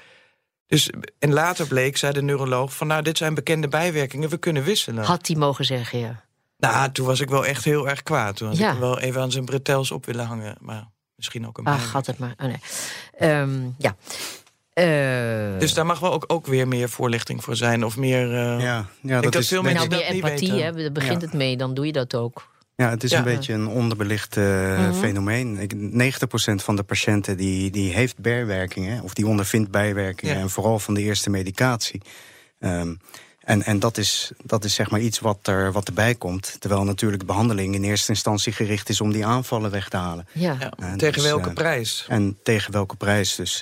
dus, 0.74 0.90
en 1.20 1.34
later 1.34 1.68
bleek, 1.68 1.98
zei 1.98 2.14
de 2.14 2.22
neuroloog, 2.22 2.76
van 2.76 2.88
nou, 2.88 3.02
dit 3.02 3.18
zijn 3.18 3.34
bekende 3.34 3.68
bijwerkingen, 3.68 4.30
we 4.30 4.38
kunnen 4.38 4.64
wisselen. 4.64 5.04
Had 5.04 5.28
hij 5.28 5.36
mogen 5.36 5.66
zeggen, 5.66 6.00
ja. 6.00 6.24
Nou, 6.58 6.92
toen 6.92 7.06
was 7.06 7.20
ik 7.20 7.30
wel 7.30 7.46
echt 7.46 7.64
heel 7.64 7.90
erg 7.90 8.04
kwaad. 8.04 8.36
Toen 8.36 8.48
had 8.48 8.58
ja. 8.58 8.72
ik 8.72 8.80
wel 8.80 9.00
even 9.00 9.22
aan 9.22 9.32
zijn 9.32 9.46
bretels 9.46 9.92
op 9.92 10.06
willen 10.06 10.26
hangen. 10.26 10.58
Maar 10.60 10.88
misschien 11.16 11.48
ook 11.48 11.58
een 11.58 11.66
Ach, 11.66 11.92
had 11.92 12.06
het 12.06 12.18
maar. 12.18 12.34
Oh, 12.38 12.48
nee. 12.48 13.40
Um, 13.40 13.76
ja. 13.78 13.96
Uh... 14.74 15.60
Dus 15.60 15.74
daar 15.74 15.86
mag 15.86 16.00
wel 16.00 16.14
ook, 16.14 16.24
ook 16.28 16.46
weer 16.46 16.68
meer 16.68 16.90
voorlichting 16.90 17.44
voor 17.44 17.56
zijn. 17.56 17.86
Of 17.86 17.98
meer. 17.98 18.28
Uh... 18.28 18.62
Ja, 18.62 18.86
ja, 19.02 19.22
dat, 19.22 19.34
dat 19.34 19.42
is 19.42 19.48
veel 19.48 19.62
mensen 19.62 19.90
nou, 19.90 20.02
meer 20.02 20.12
empathie, 20.12 20.62
hè, 20.62 20.72
daar 20.72 20.92
begint 20.92 21.22
ja. 21.22 21.28
het 21.28 21.36
mee, 21.36 21.58
dan 21.58 21.74
doe 21.74 21.86
je 21.86 21.92
dat 21.92 22.16
ook. 22.16 22.52
Ja, 22.76 22.90
het 22.90 23.04
is 23.04 23.12
ja. 23.12 23.18
een 23.18 23.24
beetje 23.24 23.54
een 23.54 23.68
onderbelicht 23.68 24.38
uh, 24.38 24.46
mm 24.46 24.76
-hmm. 24.76 24.94
fenomeen. 24.94 25.72
90% 26.02 26.64
van 26.64 26.76
de 26.76 26.84
patiënten 26.84 27.38
die, 27.38 27.72
die 27.72 27.94
heeft 27.94 28.18
bijwerkingen, 28.18 29.04
of 29.04 29.14
die 29.14 29.28
ondervindt 29.28 29.72
bijwerkingen, 29.72 30.36
ja. 30.36 30.42
en 30.42 30.50
vooral 30.50 30.80
van 30.80 30.94
de 30.94 31.02
eerste 31.02 31.30
medicatie. 31.30 32.02
Um, 32.60 33.00
en, 33.44 33.64
en 33.64 33.80
dat 33.80 33.98
is, 33.98 34.32
dat 34.44 34.64
is 34.64 34.74
zeg 34.74 34.90
maar 34.90 35.00
iets 35.00 35.20
wat, 35.20 35.48
er, 35.48 35.72
wat 35.72 35.88
erbij 35.88 36.16
komt. 36.16 36.56
Terwijl 36.60 36.84
natuurlijk 36.84 37.22
de 37.22 37.28
behandeling 37.28 37.76
in 37.76 37.84
eerste 37.84 38.12
instantie 38.12 38.54
gericht 38.54 38.90
is 38.90 39.02
om 39.02 39.12
die 39.12 39.26
aanvallen 39.26 39.72
weg 39.72 39.90
te 39.90 39.98
halen. 39.98 40.28
Ja. 40.32 40.58
ja 40.60 40.96
tegen 40.96 41.14
dus, 41.14 41.24
welke 41.24 41.50
uh, 41.50 41.54
prijs? 41.54 42.06
En 42.10 42.38
tegen 42.44 42.72
welke 42.72 42.96
prijs. 42.96 43.36
Dus 43.36 43.62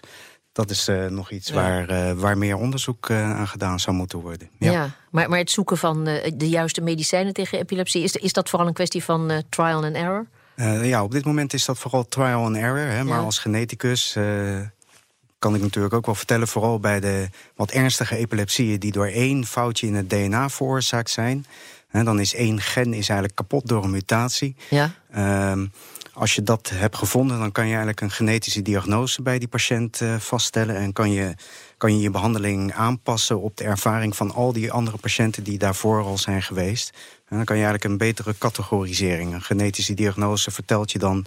dat 0.52 0.70
is 0.70 0.90
uh, 0.90 1.06
nog 1.06 1.32
iets 1.32 1.48
ja. 1.48 1.54
waar, 1.54 1.92
uh, 1.92 2.12
waar 2.12 2.38
meer 2.38 2.56
onderzoek 2.56 3.10
uh, 3.10 3.36
aan 3.38 3.48
gedaan 3.48 3.80
zou 3.80 3.96
moeten 3.96 4.20
worden. 4.20 4.50
Ja, 4.60 4.72
ja 4.72 4.90
maar, 5.10 5.30
maar 5.30 5.40
het 5.40 5.52
zoeken 5.52 5.78
van 5.78 6.04
de 6.36 6.50
juiste 6.50 6.82
medicijnen 6.82 7.34
tegen 7.34 7.60
epilepsie... 7.60 8.04
is, 8.04 8.16
is 8.16 8.34
dat 8.34 8.50
vooral 8.50 8.68
een 8.68 8.74
kwestie 8.74 9.04
van 9.04 9.44
trial 9.50 9.84
and 9.84 9.96
error? 9.96 10.28
ja, 10.84 11.04
op 11.04 11.12
dit 11.12 11.26
moment 11.26 11.54
is 11.54 11.66
dat 11.66 11.78
vooral 11.78 12.08
trial 12.08 12.44
and 12.46 12.56
error. 12.56 12.88
Hè, 12.88 13.04
maar 13.04 13.20
als 13.20 13.40
geneticus 13.40 14.14
kan 15.40 15.56
ik 15.56 15.62
natuurlijk 15.62 15.94
ook 15.94 16.06
wel 16.06 16.16
vertellen... 16.16 16.48
vooral 16.48 16.80
bij 16.80 17.00
de 17.00 17.30
wat 17.56 17.72
ernstige 17.72 18.16
epilepsieën... 18.16 18.80
die 18.80 18.92
door 18.92 19.08
één 19.08 19.46
foutje 19.46 19.88
in 19.88 19.96
het 19.96 20.10
DNA 20.10 20.50
veroorzaakt 20.50 21.10
zijn... 21.10 21.46
He, 21.92 22.04
dan 22.04 22.20
is 22.20 22.36
één 22.36 22.62
gen 22.62 22.94
is 22.94 23.10
eigenlijk 23.10 23.36
kapot 23.36 23.68
door 23.68 23.84
een 23.84 23.92
mutatie. 23.92 24.56
Ja. 24.70 24.92
Ehm, 25.12 25.66
als 26.14 26.36
je 26.36 26.44
dat 26.44 26.72
hebt 26.74 26.98
gevonden, 26.98 27.40
dan 27.40 27.52
kan 27.52 27.64
je 27.64 27.70
eigenlijk 27.70 28.02
een 28.02 28.12
genetische 28.12 28.62
diagnose 28.62 29.22
bij 29.22 29.40
die 29.40 29.48
patiënt 29.48 30.02
uh, 30.02 30.16
vaststellen. 30.16 30.76
En 30.76 30.94
kan 30.94 31.12
je, 31.12 31.36
kan 31.78 31.96
je 31.96 32.02
je 32.02 32.10
behandeling 32.10 32.74
aanpassen 32.74 33.42
op 33.42 33.58
de 33.58 33.64
ervaring 33.64 34.16
van 34.16 34.32
al 34.32 34.54
die 34.54 34.72
andere 34.72 34.98
patiënten 34.98 35.44
die 35.44 35.58
daarvoor 35.58 36.04
al 36.04 36.18
zijn 36.18 36.42
geweest. 36.42 36.90
En 37.28 37.36
dan 37.36 37.46
kan 37.46 37.58
je 37.58 37.64
eigenlijk 37.64 37.92
een 37.92 38.08
betere 38.08 38.36
categorisering. 38.38 39.34
Een 39.34 39.42
genetische 39.42 39.94
diagnose 39.94 40.52
vertelt 40.52 40.92
je 40.92 41.00
dan 41.00 41.26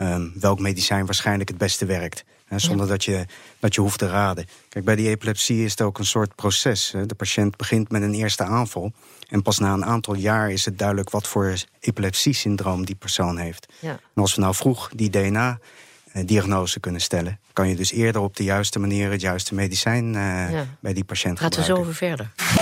um, 0.00 0.32
welk 0.40 0.58
medicijn 0.58 1.06
waarschijnlijk 1.06 1.48
het 1.48 1.58
beste 1.58 1.86
werkt. 1.86 2.24
Hè, 2.48 2.58
zonder 2.58 2.86
dat, 2.86 3.04
je, 3.04 3.26
dat 3.58 3.74
je 3.74 3.80
hoeft 3.80 3.98
te 3.98 4.08
raden. 4.08 4.46
Kijk, 4.68 4.84
bij 4.84 4.96
die 4.96 5.08
epilepsie 5.08 5.64
is 5.64 5.70
het 5.70 5.80
ook 5.80 5.98
een 5.98 6.06
soort 6.06 6.34
proces. 6.34 6.92
Hè. 6.92 7.06
De 7.06 7.14
patiënt 7.14 7.56
begint 7.56 7.90
met 7.90 8.02
een 8.02 8.14
eerste 8.14 8.44
aanval. 8.44 8.92
En 9.28 9.42
pas 9.42 9.58
na 9.58 9.72
een 9.72 9.84
aantal 9.84 10.14
jaar 10.14 10.50
is 10.50 10.64
het 10.64 10.78
duidelijk 10.78 11.10
wat 11.10 11.26
voor 11.26 11.54
epilepsie-syndroom 11.80 12.84
die 12.84 12.94
persoon 12.94 13.36
heeft. 13.38 13.66
Ja. 13.80 13.90
En 13.90 14.22
als 14.22 14.34
we 14.34 14.40
nou 14.40 14.54
vroeg 14.54 14.90
die 14.94 15.10
DNA-diagnose 15.10 16.80
kunnen 16.80 17.00
stellen, 17.00 17.40
kan 17.52 17.68
je 17.68 17.76
dus 17.76 17.92
eerder 17.92 18.20
op 18.22 18.36
de 18.36 18.44
juiste 18.44 18.78
manier 18.78 19.10
het 19.10 19.20
juiste 19.20 19.54
medicijn 19.54 20.14
uh, 20.14 20.60
bij 20.80 20.92
die 20.92 21.04
patiënt 21.04 21.40
Laten 21.40 21.58
gebruiken. 21.58 21.58
Laten 21.58 21.58
we 21.58 21.64
zo 21.64 21.80
over 21.80 21.94
verder. 21.94 22.57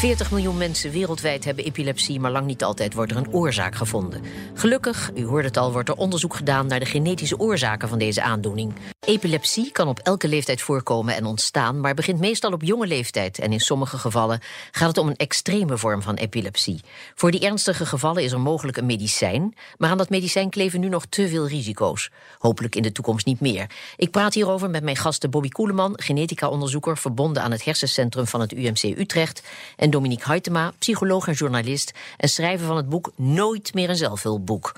40 0.00 0.30
miljoen 0.30 0.56
mensen 0.56 0.90
wereldwijd 0.90 1.44
hebben 1.44 1.64
epilepsie, 1.64 2.20
maar 2.20 2.30
lang 2.30 2.46
niet 2.46 2.64
altijd 2.64 2.94
wordt 2.94 3.10
er 3.10 3.16
een 3.16 3.32
oorzaak 3.32 3.74
gevonden. 3.74 4.22
Gelukkig, 4.54 5.10
u 5.14 5.24
hoort 5.24 5.44
het 5.44 5.56
al, 5.56 5.72
wordt 5.72 5.88
er 5.88 5.94
onderzoek 5.94 6.34
gedaan 6.34 6.66
naar 6.66 6.78
de 6.80 6.86
genetische 6.86 7.38
oorzaken 7.38 7.88
van 7.88 7.98
deze 7.98 8.22
aandoening. 8.22 8.72
Epilepsie 9.06 9.72
kan 9.72 9.88
op 9.88 9.98
elke 9.98 10.28
leeftijd 10.28 10.62
voorkomen 10.62 11.14
en 11.14 11.24
ontstaan, 11.24 11.80
maar 11.80 11.94
begint 11.94 12.20
meestal 12.20 12.52
op 12.52 12.62
jonge 12.62 12.86
leeftijd. 12.86 13.38
En 13.38 13.52
in 13.52 13.60
sommige 13.60 13.98
gevallen 13.98 14.40
gaat 14.70 14.88
het 14.88 14.98
om 14.98 15.08
een 15.08 15.16
extreme 15.16 15.78
vorm 15.78 16.02
van 16.02 16.14
epilepsie. 16.14 16.80
Voor 17.14 17.30
die 17.30 17.40
ernstige 17.40 17.86
gevallen 17.86 18.22
is 18.22 18.32
er 18.32 18.40
mogelijk 18.40 18.76
een 18.76 18.86
medicijn, 18.86 19.54
maar 19.78 19.90
aan 19.90 19.98
dat 19.98 20.10
medicijn 20.10 20.50
kleven 20.50 20.80
nu 20.80 20.88
nog 20.88 21.06
te 21.06 21.28
veel 21.28 21.48
risico's. 21.48 22.10
Hopelijk 22.38 22.76
in 22.76 22.82
de 22.82 22.92
toekomst 22.92 23.26
niet 23.26 23.40
meer. 23.40 23.70
Ik 23.96 24.10
praat 24.10 24.34
hierover 24.34 24.70
met 24.70 24.82
mijn 24.82 24.96
gasten 24.96 25.30
Bobby 25.30 25.48
Koeleman, 25.48 25.92
genetica-onderzoeker 25.96 26.98
verbonden 26.98 27.42
aan 27.42 27.50
het 27.50 27.64
hersencentrum 27.64 28.26
van 28.26 28.40
het 28.40 28.52
UMC 28.52 28.82
Utrecht. 28.82 29.42
En 29.76 29.90
Dominique 29.90 30.32
Huytema, 30.32 30.72
psycholoog 30.78 31.26
en 31.26 31.34
journalist 31.34 31.92
en 32.16 32.28
schrijver 32.28 32.66
van 32.66 32.76
het 32.76 32.88
boek 32.88 33.12
Nooit 33.16 33.74
meer 33.74 33.88
een 33.88 33.96
zelfhulpboek. 33.96 34.72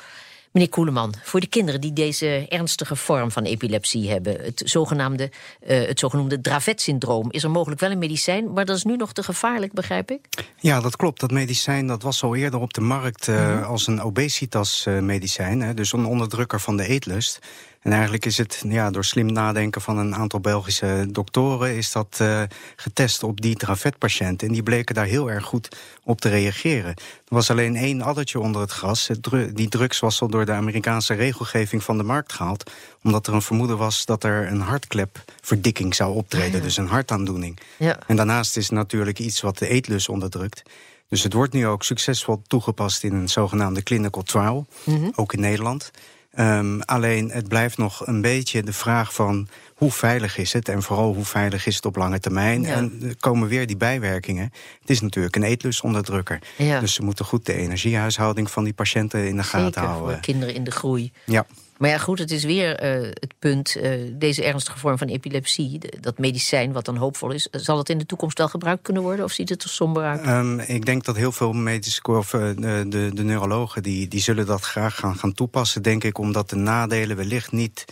Meneer 0.52 0.68
Koeleman, 0.68 1.14
voor 1.22 1.40
de 1.40 1.46
kinderen 1.46 1.80
die 1.80 1.92
deze 1.92 2.46
ernstige 2.48 2.96
vorm 2.96 3.30
van 3.30 3.42
epilepsie 3.42 4.10
hebben, 4.10 4.40
het 4.40 4.62
zogenaamde, 4.64 5.30
uh, 5.66 5.86
het 5.86 5.98
zogenoemde 5.98 6.40
Dravet-syndroom, 6.40 7.30
is 7.30 7.42
er 7.42 7.50
mogelijk 7.50 7.80
wel 7.80 7.90
een 7.90 7.98
medicijn, 7.98 8.52
maar 8.52 8.64
dat 8.64 8.76
is 8.76 8.84
nu 8.84 8.96
nog 8.96 9.12
te 9.12 9.22
gevaarlijk, 9.22 9.72
begrijp 9.72 10.10
ik? 10.10 10.20
Ja, 10.56 10.80
dat 10.80 10.96
klopt. 10.96 11.20
Dat 11.20 11.30
medicijn 11.30 11.86
dat 11.86 12.02
was 12.02 12.22
al 12.22 12.34
eerder 12.34 12.60
op 12.60 12.74
de 12.74 12.80
markt 12.80 13.28
uh, 13.28 13.68
als 13.68 13.86
een 13.86 14.02
obesitas-medicijn, 14.02 15.74
dus 15.74 15.92
een 15.92 16.06
onderdrukker 16.06 16.60
van 16.60 16.76
de 16.76 16.86
eetlust. 16.86 17.38
En 17.82 17.92
eigenlijk 17.92 18.26
is 18.26 18.38
het 18.38 18.62
ja, 18.68 18.90
door 18.90 19.04
slim 19.04 19.32
nadenken 19.32 19.80
van 19.80 19.98
een 19.98 20.14
aantal 20.14 20.40
Belgische 20.40 21.06
doktoren... 21.10 21.76
is 21.76 21.92
dat 21.92 22.18
uh, 22.22 22.42
getest 22.76 23.22
op 23.22 23.40
die 23.40 23.56
Dravet-patiënten. 23.56 24.46
En 24.46 24.52
die 24.52 24.62
bleken 24.62 24.94
daar 24.94 25.06
heel 25.06 25.30
erg 25.30 25.44
goed 25.44 25.76
op 26.04 26.20
te 26.20 26.28
reageren. 26.28 26.88
Er 26.88 27.34
was 27.34 27.50
alleen 27.50 27.76
één 27.76 28.02
addertje 28.02 28.40
onder 28.40 28.60
het 28.60 28.70
gras. 28.70 29.10
Die 29.52 29.68
drugs 29.68 29.98
was 29.98 30.20
al 30.20 30.28
door 30.28 30.44
de 30.44 30.52
Amerikaanse 30.52 31.14
regelgeving 31.14 31.82
van 31.82 31.96
de 31.96 32.02
markt 32.02 32.32
gehaald... 32.32 32.70
omdat 33.02 33.26
er 33.26 33.34
een 33.34 33.42
vermoeden 33.42 33.78
was 33.78 34.04
dat 34.04 34.24
er 34.24 34.46
een 34.46 34.60
hartklepverdikking 34.60 35.94
zou 35.94 36.14
optreden. 36.14 36.58
Ah, 36.58 36.62
dus 36.62 36.76
een 36.76 36.86
hartaandoening. 36.86 37.58
Ja. 37.76 37.98
En 38.06 38.16
daarnaast 38.16 38.56
is 38.56 38.64
het 38.64 38.72
natuurlijk 38.72 39.18
iets 39.18 39.40
wat 39.40 39.58
de 39.58 39.68
eetlus 39.68 40.08
onderdrukt... 40.08 40.62
Dus 41.08 41.22
het 41.22 41.32
wordt 41.32 41.52
nu 41.52 41.66
ook 41.66 41.82
succesvol 41.82 42.42
toegepast 42.46 43.04
in 43.04 43.14
een 43.14 43.28
zogenaamde 43.28 43.82
clinical 43.82 44.22
trial, 44.22 44.66
mm 44.84 44.96
-hmm. 44.96 45.12
ook 45.14 45.32
in 45.32 45.40
Nederland. 45.40 45.90
Um, 46.38 46.82
alleen 46.82 47.30
het 47.30 47.48
blijft 47.48 47.78
nog 47.78 48.06
een 48.06 48.20
beetje 48.20 48.62
de 48.62 48.72
vraag 48.72 49.14
van 49.14 49.48
hoe 49.74 49.90
veilig 49.90 50.38
is 50.38 50.52
het 50.52 50.68
en 50.68 50.82
vooral 50.82 51.14
hoe 51.14 51.24
veilig 51.24 51.66
is 51.66 51.76
het 51.76 51.86
op 51.86 51.96
lange 51.96 52.20
termijn. 52.20 52.64
En 52.64 52.98
er 53.02 53.16
komen 53.16 53.48
weer 53.48 53.66
die 53.66 53.76
bijwerkingen. 53.76 54.52
Het 54.80 54.90
is 54.90 55.00
natuurlijk 55.00 55.36
een 55.36 55.42
eetlusonderdrukker. 55.42 56.38
Ja. 56.56 56.80
Dus 56.80 56.94
ze 56.94 57.02
moeten 57.02 57.24
goed 57.24 57.46
de 57.46 57.54
energiehuishouding 57.54 58.50
van 58.50 58.64
die 58.64 58.72
patiënten 58.72 59.28
in 59.28 59.36
de 59.36 59.42
Zeker, 59.42 59.58
gaten 59.58 59.82
houden. 59.82 60.12
Voor 60.12 60.20
kinderen 60.20 60.54
in 60.54 60.64
de 60.64 60.70
groei. 60.70 61.12
Ja. 61.24 61.46
Maar 61.82 61.90
ja, 61.90 61.98
goed, 61.98 62.18
het 62.18 62.30
is 62.30 62.44
weer 62.44 62.84
uh, 62.84 63.02
het 63.02 63.34
punt. 63.38 63.76
Uh, 63.76 63.92
deze 64.12 64.44
ernstige 64.44 64.78
vorm 64.78 64.98
van 64.98 65.08
epilepsie, 65.08 65.80
dat 66.00 66.18
medicijn 66.18 66.72
wat 66.72 66.84
dan 66.84 66.96
hoopvol 66.96 67.30
is, 67.30 67.48
zal 67.50 67.78
het 67.78 67.88
in 67.88 67.98
de 67.98 68.06
toekomst 68.06 68.38
wel 68.38 68.48
gebruikt 68.48 68.82
kunnen 68.82 69.02
worden? 69.02 69.24
Of 69.24 69.32
ziet 69.32 69.48
het 69.48 69.62
er 69.62 69.68
somber 69.68 70.04
uit? 70.04 70.26
Um, 70.26 70.60
ik 70.60 70.86
denk 70.86 71.04
dat 71.04 71.16
heel 71.16 71.32
veel 71.32 71.52
medische 71.52 72.02
of 72.02 72.32
uh, 72.32 72.50
de, 72.56 73.10
de 73.14 73.22
neurologen 73.22 73.82
die, 73.82 74.08
die 74.08 74.20
zullen 74.20 74.46
dat 74.46 74.62
graag 74.62 74.96
gaan, 74.96 75.16
gaan 75.16 75.32
toepassen, 75.32 75.82
denk 75.82 76.04
ik, 76.04 76.18
omdat 76.18 76.50
de 76.50 76.56
nadelen 76.56 77.16
wellicht 77.16 77.52
niet, 77.52 77.84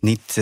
niet 0.00 0.34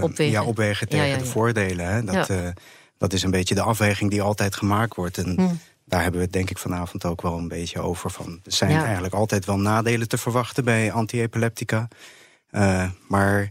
opwegen. 0.00 0.30
Ja, 0.30 0.44
opwegen 0.44 0.88
tegen 0.88 1.06
ja, 1.06 1.12
ja, 1.12 1.18
de 1.18 1.24
voordelen. 1.24 1.86
Hè. 1.86 2.04
Dat, 2.04 2.54
dat 2.98 3.12
is 3.12 3.22
een 3.22 3.30
beetje 3.30 3.54
de 3.54 3.62
afweging 3.62 4.10
die 4.10 4.22
altijd 4.22 4.56
gemaakt 4.56 4.96
wordt. 4.96 5.18
En 5.18 5.40
hm 5.40 5.54
daar 5.84 6.02
hebben 6.02 6.20
we 6.20 6.26
het 6.26 6.34
denk 6.34 6.50
ik 6.50 6.58
vanavond 6.58 7.04
ook 7.04 7.22
wel 7.22 7.38
een 7.38 7.48
beetje 7.48 7.80
over. 7.80 8.10
Van, 8.10 8.40
er 8.44 8.52
zijn 8.52 8.70
eigenlijk 8.70 9.14
altijd 9.14 9.44
wel 9.44 9.58
nadelen 9.58 10.08
te 10.08 10.18
verwachten 10.18 10.64
bij 10.64 10.92
anti-epileptica. 10.92 11.88
Uh, 12.50 12.90
maar 13.08 13.50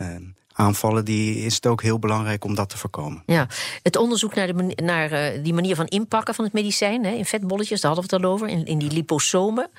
uh, 0.00 0.08
aanvallen, 0.52 1.04
die 1.04 1.44
is 1.44 1.54
het 1.54 1.66
ook 1.66 1.82
heel 1.82 1.98
belangrijk 1.98 2.44
om 2.44 2.54
dat 2.54 2.68
te 2.68 2.78
voorkomen. 2.78 3.22
Ja, 3.26 3.46
het 3.82 3.96
onderzoek 3.96 4.34
naar, 4.34 4.46
de, 4.46 4.78
naar 4.82 5.12
uh, 5.12 5.44
die 5.44 5.54
manier 5.54 5.74
van 5.74 5.86
inpakken 5.86 6.34
van 6.34 6.44
het 6.44 6.52
medicijn, 6.52 7.04
hè, 7.04 7.10
in 7.10 7.24
vetbolletjes, 7.24 7.80
daar 7.80 7.92
hadden 7.92 8.10
we 8.10 8.16
het 8.16 8.24
al 8.24 8.32
over, 8.32 8.48
in, 8.48 8.64
in 8.64 8.78
die 8.78 8.90
liposomen, 8.90 9.70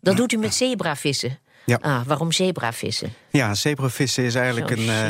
dat 0.00 0.16
doet 0.16 0.32
u 0.32 0.36
met 0.36 0.54
zebravissen. 0.54 1.38
Ja. 1.64 1.78
Ah, 1.80 2.06
waarom 2.06 2.32
zebravissen? 2.32 3.14
Ja, 3.30 3.54
zebravissen 3.54 4.24
is 4.24 4.34
eigenlijk 4.34 4.70
een. 4.70 4.84
Uh, 4.84 5.08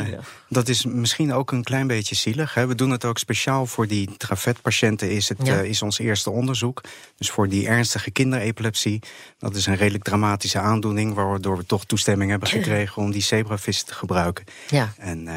dat 0.49 0.67
is 0.67 0.85
misschien 0.85 1.33
ook 1.33 1.51
een 1.51 1.63
klein 1.63 1.87
beetje 1.87 2.15
zielig. 2.15 2.53
Hè. 2.53 2.67
We 2.67 2.75
doen 2.75 2.89
het 2.89 3.05
ook 3.05 3.17
speciaal 3.17 3.65
voor 3.65 3.87
die 3.87 4.17
travetpatiënten. 4.17 5.11
Is 5.11 5.29
het 5.29 5.37
ja. 5.43 5.61
uh, 5.61 5.69
is 5.69 5.81
ons 5.81 5.99
eerste 5.99 6.29
onderzoek. 6.29 6.81
Dus 7.17 7.29
voor 7.29 7.49
die 7.49 7.67
ernstige 7.67 8.11
kinderepilepsie. 8.11 8.99
Dat 9.37 9.55
is 9.55 9.65
een 9.65 9.75
redelijk 9.75 10.03
dramatische 10.03 10.59
aandoening. 10.59 11.13
Waardoor 11.13 11.57
we 11.57 11.65
toch 11.65 11.85
toestemming 11.85 12.31
hebben 12.31 12.49
gekregen 12.49 13.01
om 13.01 13.11
die 13.11 13.21
zebravissen 13.21 13.87
te 13.87 13.93
gebruiken. 13.93 14.45
Ja. 14.69 14.93
En. 14.97 15.27
Uh, 15.27 15.33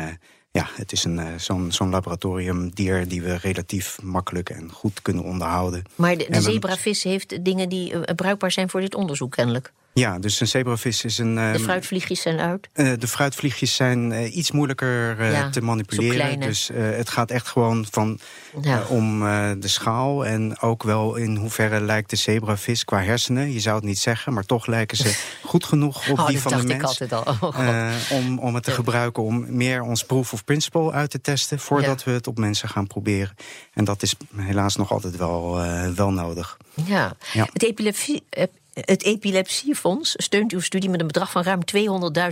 ja, 0.50 0.68
het 0.74 0.92
is 0.92 1.04
een, 1.04 1.40
zo'n 1.40 1.72
zo'n 1.72 1.90
laboratoriumdier 1.90 3.08
die 3.08 3.22
we 3.22 3.36
relatief 3.36 4.02
makkelijk 4.02 4.50
en 4.50 4.72
goed 4.72 5.02
kunnen 5.02 5.24
onderhouden. 5.24 5.82
Maar 5.94 6.16
de, 6.16 6.26
de 6.30 6.40
zebravis 6.40 7.02
heeft 7.02 7.44
dingen 7.44 7.68
die 7.68 8.14
bruikbaar 8.14 8.52
zijn 8.52 8.70
voor 8.70 8.80
dit 8.80 8.94
onderzoek 8.94 9.30
kennelijk? 9.30 9.72
Ja, 9.98 10.18
dus 10.18 10.40
een 10.40 10.46
zebravis 10.46 11.04
is 11.04 11.18
een... 11.18 11.38
Um, 11.38 11.52
de 11.52 11.58
fruitvliegjes 11.58 12.20
zijn 12.20 12.38
uit? 12.38 12.68
Uh, 12.74 12.92
de 12.98 13.08
fruitvliegjes 13.08 13.74
zijn 13.74 14.10
uh, 14.10 14.36
iets 14.36 14.50
moeilijker 14.50 15.20
uh, 15.20 15.32
ja, 15.32 15.50
te 15.50 15.60
manipuleren. 15.60 16.40
Dus 16.40 16.70
het 16.74 17.08
gaat 17.08 17.30
echt 17.30 17.46
gewoon 17.46 17.86
van, 17.90 18.18
ja. 18.60 18.82
om 18.88 19.20
de 19.60 19.68
schaal. 19.68 20.26
En 20.26 20.60
ook 20.60 20.82
wel 20.82 21.14
in 21.14 21.36
hoeverre 21.36 21.80
lijkt 21.80 22.10
de 22.10 22.16
zebravis 22.16 22.84
qua 22.84 23.02
hersenen. 23.02 23.52
Je 23.52 23.60
zou 23.60 23.76
het 23.76 23.84
niet 23.84 23.98
zeggen, 23.98 24.32
maar 24.32 24.44
toch 24.44 24.66
lijken 24.66 24.96
ze 24.96 25.16
goed 25.42 25.64
genoeg 25.64 26.08
op 26.10 26.18
oh, 26.18 26.26
die 26.26 26.40
van 26.40 26.56
de 26.56 26.66
mens. 26.66 26.82
altijd 26.82 27.12
al. 27.12 27.24
Oh, 27.40 27.90
om, 28.10 28.38
om 28.38 28.54
het 28.54 28.64
te 28.64 28.70
gebruiken 28.70 29.22
om 29.22 29.56
meer 29.56 29.82
ons 29.82 30.04
proof 30.04 30.32
of 30.32 30.44
principle 30.44 30.92
uit 30.92 31.10
te 31.10 31.20
testen... 31.20 31.58
voordat 31.58 32.04
we 32.04 32.10
het 32.10 32.26
op 32.26 32.38
mensen 32.38 32.68
gaan 32.68 32.86
proberen. 32.86 33.34
En 33.74 33.84
dat 33.84 34.02
is 34.02 34.14
helaas 34.36 34.76
nog 34.76 34.92
altijd 34.92 35.16
wel, 35.16 35.60
wel 35.94 36.12
nodig. 36.12 36.56
Ja, 36.84 37.16
het 37.32 37.62
epilepsie 37.62 38.22
het 38.80 39.02
Epilepsiefonds 39.02 40.14
steunt 40.16 40.52
uw 40.52 40.60
studie 40.60 40.90
met 40.90 41.00
een 41.00 41.06
bedrag 41.06 41.30
van 41.30 41.42
ruim 41.42 41.60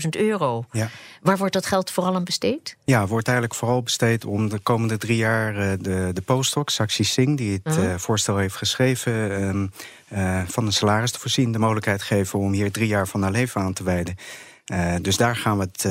200.000 0.03 0.09
euro. 0.09 0.65
Ja. 0.71 0.91
Waar 1.23 1.37
wordt 1.37 1.53
dat 1.53 1.67
geld 1.67 1.91
vooral 1.91 2.15
aan 2.15 2.25
besteed? 2.25 2.77
Ja, 2.85 3.07
wordt 3.07 3.27
eigenlijk 3.27 3.59
vooral 3.59 3.83
besteed 3.83 4.25
om 4.25 4.49
de 4.49 4.59
komende 4.59 4.99
drie 4.99 5.17
jaar 5.17 5.57
uh, 5.57 5.73
de, 5.81 6.11
de 6.13 6.21
postdoc, 6.21 6.71
Saxi 6.71 7.05
Singh, 7.05 7.37
die 7.37 7.61
het 7.63 7.77
uh, 7.77 7.95
voorstel 7.97 8.37
heeft 8.37 8.57
geschreven, 8.57 9.73
uh, 10.13 10.43
van 10.47 10.67
een 10.67 10.73
salaris 10.73 11.11
te 11.11 11.19
voorzien, 11.19 11.53
de 11.53 11.59
mogelijkheid 11.59 12.03
geven 12.03 12.39
om 12.39 12.53
hier 12.53 12.73
drie 12.73 12.89
jaar 12.89 13.09
van 13.09 13.23
haar 13.23 13.31
leven 13.31 13.61
aan 13.61 13.73
te 13.73 13.83
wijden. 13.83 14.17
dus 15.03 15.17
daar 15.17 15.37
gaan 15.37 15.59
we 15.59 15.69
het 15.73 15.87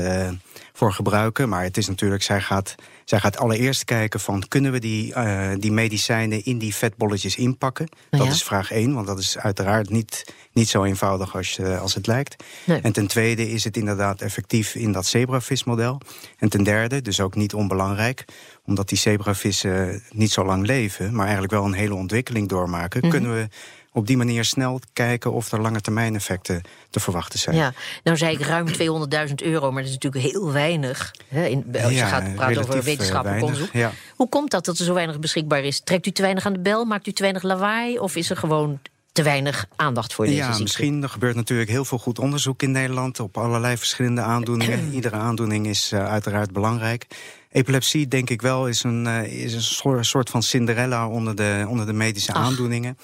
voor 0.73 0.93
gebruiken. 0.93 1.49
Maar 1.49 1.63
het 1.63 1.77
is 1.77 1.87
natuurlijk, 1.87 2.23
zij 2.23 2.41
gaat, 2.41 2.75
zij 3.05 3.19
gaat 3.19 3.37
allereerst 3.37 3.85
kijken 3.85 4.19
van 4.19 4.43
kunnen 4.47 4.71
we 4.71 4.79
die, 4.79 5.13
uh, 5.15 5.49
die 5.59 5.71
medicijnen 5.71 6.45
in 6.45 6.57
die 6.57 6.75
vetbolletjes 6.75 7.35
inpakken. 7.35 7.87
Oh 8.09 8.19
dat 8.19 8.27
is 8.27 8.43
vraag 8.43 8.71
één, 8.71 8.93
want 8.93 9.07
dat 9.07 9.19
is 9.19 9.37
uiteraard 9.37 9.89
niet, 9.89 10.33
niet 10.51 10.69
zo 10.69 10.83
eenvoudig 10.83 11.35
als, 11.35 11.57
uh, 11.57 11.81
als 11.81 11.93
het 11.93 12.07
lijkt. 12.07 12.43
Nee. 12.63 12.81
En 12.81 12.91
ten 12.91 13.07
tweede 13.07 13.49
is 13.49 13.63
het 13.63 13.77
inderdaad 13.77 14.21
effectief 14.21 14.75
in 14.75 14.91
dat 14.91 15.05
zebravismodel. 15.05 16.01
En 16.37 16.49
ten 16.49 16.63
derde, 16.63 17.01
dus 17.01 17.19
ook 17.19 17.35
niet 17.35 17.53
onbelangrijk, 17.53 18.25
omdat 18.65 18.89
die 18.89 18.97
zebravissen 18.97 20.03
niet 20.11 20.31
zo 20.31 20.45
lang 20.45 20.65
leven, 20.65 21.13
maar 21.15 21.23
eigenlijk 21.23 21.53
wel 21.53 21.65
een 21.65 21.73
hele 21.73 21.95
ontwikkeling 21.95 22.49
doormaken, 22.49 22.99
mm 23.03 23.09
-hmm. 23.09 23.19
kunnen 23.19 23.39
we 23.39 23.47
op 23.93 24.07
die 24.07 24.17
manier 24.17 24.45
snel 24.45 24.79
kijken 24.93 25.31
of 25.31 25.51
er 25.51 25.61
lange 25.61 25.81
termijn 25.81 26.15
effecten 26.15 26.61
te 26.89 26.99
verwachten 26.99 27.39
zijn. 27.39 27.55
Ja, 27.55 27.73
nou 28.03 28.17
zei 28.17 28.33
ik 28.33 28.41
ruim 28.41 28.67
200.000 28.67 29.33
euro, 29.35 29.71
maar 29.71 29.81
dat 29.83 29.91
is 29.91 29.97
natuurlijk 29.97 30.33
heel 30.33 30.51
weinig. 30.51 31.15
Hè, 31.27 31.45
in, 31.45 31.65
als 31.81 31.91
je 31.91 31.97
ja, 31.97 32.07
gaat 32.07 32.35
praten 32.35 32.61
over 32.61 32.83
wetenschappelijk 32.83 33.39
weinig, 33.39 33.43
onderzoek. 33.43 33.73
Ja. 33.73 33.91
Hoe 34.15 34.29
komt 34.29 34.51
dat 34.51 34.65
dat 34.65 34.77
er 34.79 34.85
zo 34.85 34.93
weinig 34.93 35.19
beschikbaar 35.19 35.63
is? 35.63 35.81
Trekt 35.81 36.05
u 36.05 36.11
te 36.11 36.21
weinig 36.21 36.45
aan 36.45 36.53
de 36.53 36.59
bel? 36.59 36.85
Maakt 36.85 37.07
u 37.07 37.11
te 37.11 37.21
weinig 37.21 37.43
lawaai? 37.43 37.99
Of 37.99 38.15
is 38.15 38.29
er 38.29 38.37
gewoon 38.37 38.79
te 39.11 39.23
weinig 39.23 39.65
aandacht 39.75 40.13
voor 40.13 40.25
deze 40.25 40.37
ja, 40.37 40.45
ziekte. 40.45 40.61
misschien. 40.61 41.03
Er 41.03 41.09
gebeurt 41.09 41.35
natuurlijk 41.35 41.69
heel 41.69 41.85
veel 41.85 41.97
goed 41.97 42.19
onderzoek 42.19 42.61
in 42.61 42.71
Nederland 42.71 43.19
op 43.19 43.37
allerlei 43.37 43.77
verschillende 43.77 44.21
aandoeningen. 44.21 44.89
Iedere 44.93 45.15
aandoening 45.15 45.67
is 45.67 45.91
uh, 45.93 46.05
uiteraard 46.05 46.51
belangrijk. 46.51 47.05
Epilepsie, 47.53 48.07
denk 48.07 48.29
ik 48.29 48.41
wel, 48.41 48.67
is 48.67 48.83
een, 48.83 49.05
uh, 49.05 49.43
is 49.43 49.53
een 49.83 50.05
soort 50.05 50.29
van 50.29 50.43
Cinderella 50.43 51.07
onder 51.07 51.35
de, 51.35 51.65
onder 51.67 51.85
de 51.85 51.93
medische 51.93 52.33
Ach, 52.33 52.45
aandoeningen. 52.45 52.97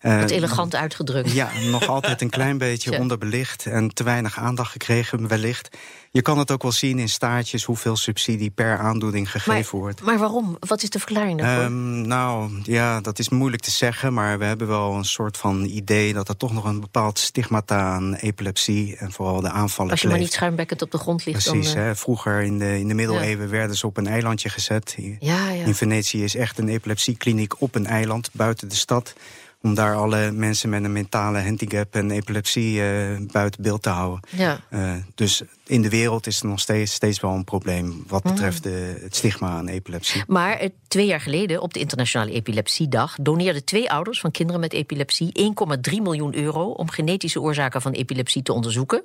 Wat 0.00 0.30
elegant 0.30 0.74
uitgedrukt. 0.74 1.32
Ja, 1.32 1.50
nog 1.70 1.86
altijd 1.96 2.20
een 2.20 2.30
klein 2.30 2.58
beetje 2.58 2.98
onderbelicht 2.98 3.66
en 3.66 3.94
te 3.94 4.04
weinig 4.04 4.38
aandacht 4.38 4.70
gekregen, 4.70 5.28
wellicht. 5.28 5.76
Je 6.10 6.22
kan 6.22 6.38
het 6.38 6.50
ook 6.50 6.62
wel 6.62 6.72
zien 6.72 6.98
in 6.98 7.08
staartjes 7.08 7.64
hoeveel 7.64 7.96
subsidie 7.96 8.50
per 8.50 8.78
aandoening 8.78 9.30
gegeven 9.30 9.52
maar, 9.52 9.82
wordt. 9.82 10.02
Maar 10.02 10.18
waarom? 10.18 10.56
Wat 10.60 10.82
is 10.82 10.90
de 10.90 10.98
verklaring 10.98 11.40
daarvoor? 11.40 11.64
Um, 11.64 12.06
nou, 12.06 12.50
ja, 12.62 13.00
dat 13.00 13.18
is 13.18 13.28
moeilijk 13.28 13.62
te 13.62 13.70
zeggen, 13.70 14.12
maar 14.12 14.38
we 14.38 14.44
hebben 14.44 14.66
wel 14.66 14.94
een 14.94 15.04
soort 15.04 15.36
van 15.36 15.64
idee 15.64 16.12
dat 16.12 16.28
er 16.28 16.36
toch 16.36 16.52
nog 16.52 16.64
een 16.64 16.80
bepaald 16.80 17.18
stigmata 17.18 17.78
aan 17.78 18.14
epilepsie 18.14 18.96
en 18.96 19.12
vooral 19.12 19.40
de 19.40 19.50
aanvallen. 19.50 19.90
Als 19.90 20.00
je 20.00 20.08
maar 20.08 20.18
niet 20.18 20.32
schuimbekkend 20.32 20.82
op 20.82 20.90
de 20.90 20.98
grond 20.98 21.24
ligt. 21.26 21.50
Precies, 21.50 21.72
dan, 21.72 21.82
uh... 21.82 21.86
hè, 21.88 21.96
vroeger 21.96 22.42
in 22.42 22.58
de, 22.58 22.78
in 22.78 22.88
de 22.88 22.94
middeleeuwen 22.94 23.44
ja. 23.44 23.50
werden 23.50 23.76
ze 23.76 23.86
op 23.86 23.95
een 23.96 24.06
eilandje 24.06 24.48
gezet. 24.48 24.94
Ja, 25.20 25.50
ja. 25.50 25.64
In 25.64 25.74
Venetië 25.74 26.24
is 26.24 26.34
echt 26.36 26.58
een 26.58 26.68
epilepsiekliniek 26.68 27.60
op 27.60 27.74
een 27.74 27.86
eiland 27.86 28.30
buiten 28.32 28.68
de 28.68 28.74
stad 28.74 29.14
om 29.62 29.74
daar 29.74 29.94
alle 29.94 30.30
mensen 30.32 30.68
met 30.68 30.84
een 30.84 30.92
mentale 30.92 31.40
handicap 31.40 31.94
en 31.94 32.10
epilepsie 32.10 32.80
uh, 32.80 33.18
buiten 33.32 33.62
beeld 33.62 33.82
te 33.82 33.88
houden. 33.88 34.20
Ja. 34.30 34.60
Uh, 34.70 34.92
dus 35.14 35.42
in 35.66 35.82
de 35.82 35.88
wereld 35.88 36.26
is 36.26 36.40
er 36.40 36.46
nog 36.46 36.60
steeds, 36.60 36.92
steeds 36.92 37.20
wel 37.20 37.32
een 37.32 37.44
probleem 37.44 38.04
wat 38.06 38.24
Mhm. 38.24 38.32
betreft 38.34 38.62
de, 38.62 38.98
het 39.02 39.16
stigma 39.16 39.48
aan 39.48 39.68
epilepsie. 39.68 40.22
Maar 40.26 40.62
uh, 40.62 40.68
twee 40.88 41.06
jaar 41.06 41.20
geleden, 41.20 41.60
op 41.62 41.74
de 41.74 41.80
Internationale 41.80 42.32
Epilepsiedag, 42.32 43.16
doneerden 43.20 43.64
twee 43.64 43.90
ouders 43.90 44.20
van 44.20 44.30
kinderen 44.30 44.60
met 44.60 44.72
epilepsie 44.72 45.52
1,3 45.90 46.02
miljoen 46.02 46.34
euro 46.36 46.70
om 46.70 46.90
genetische 46.90 47.40
oorzaken 47.40 47.82
van 47.82 47.92
epilepsie 47.92 48.42
te 48.42 48.52
onderzoeken. 48.52 49.04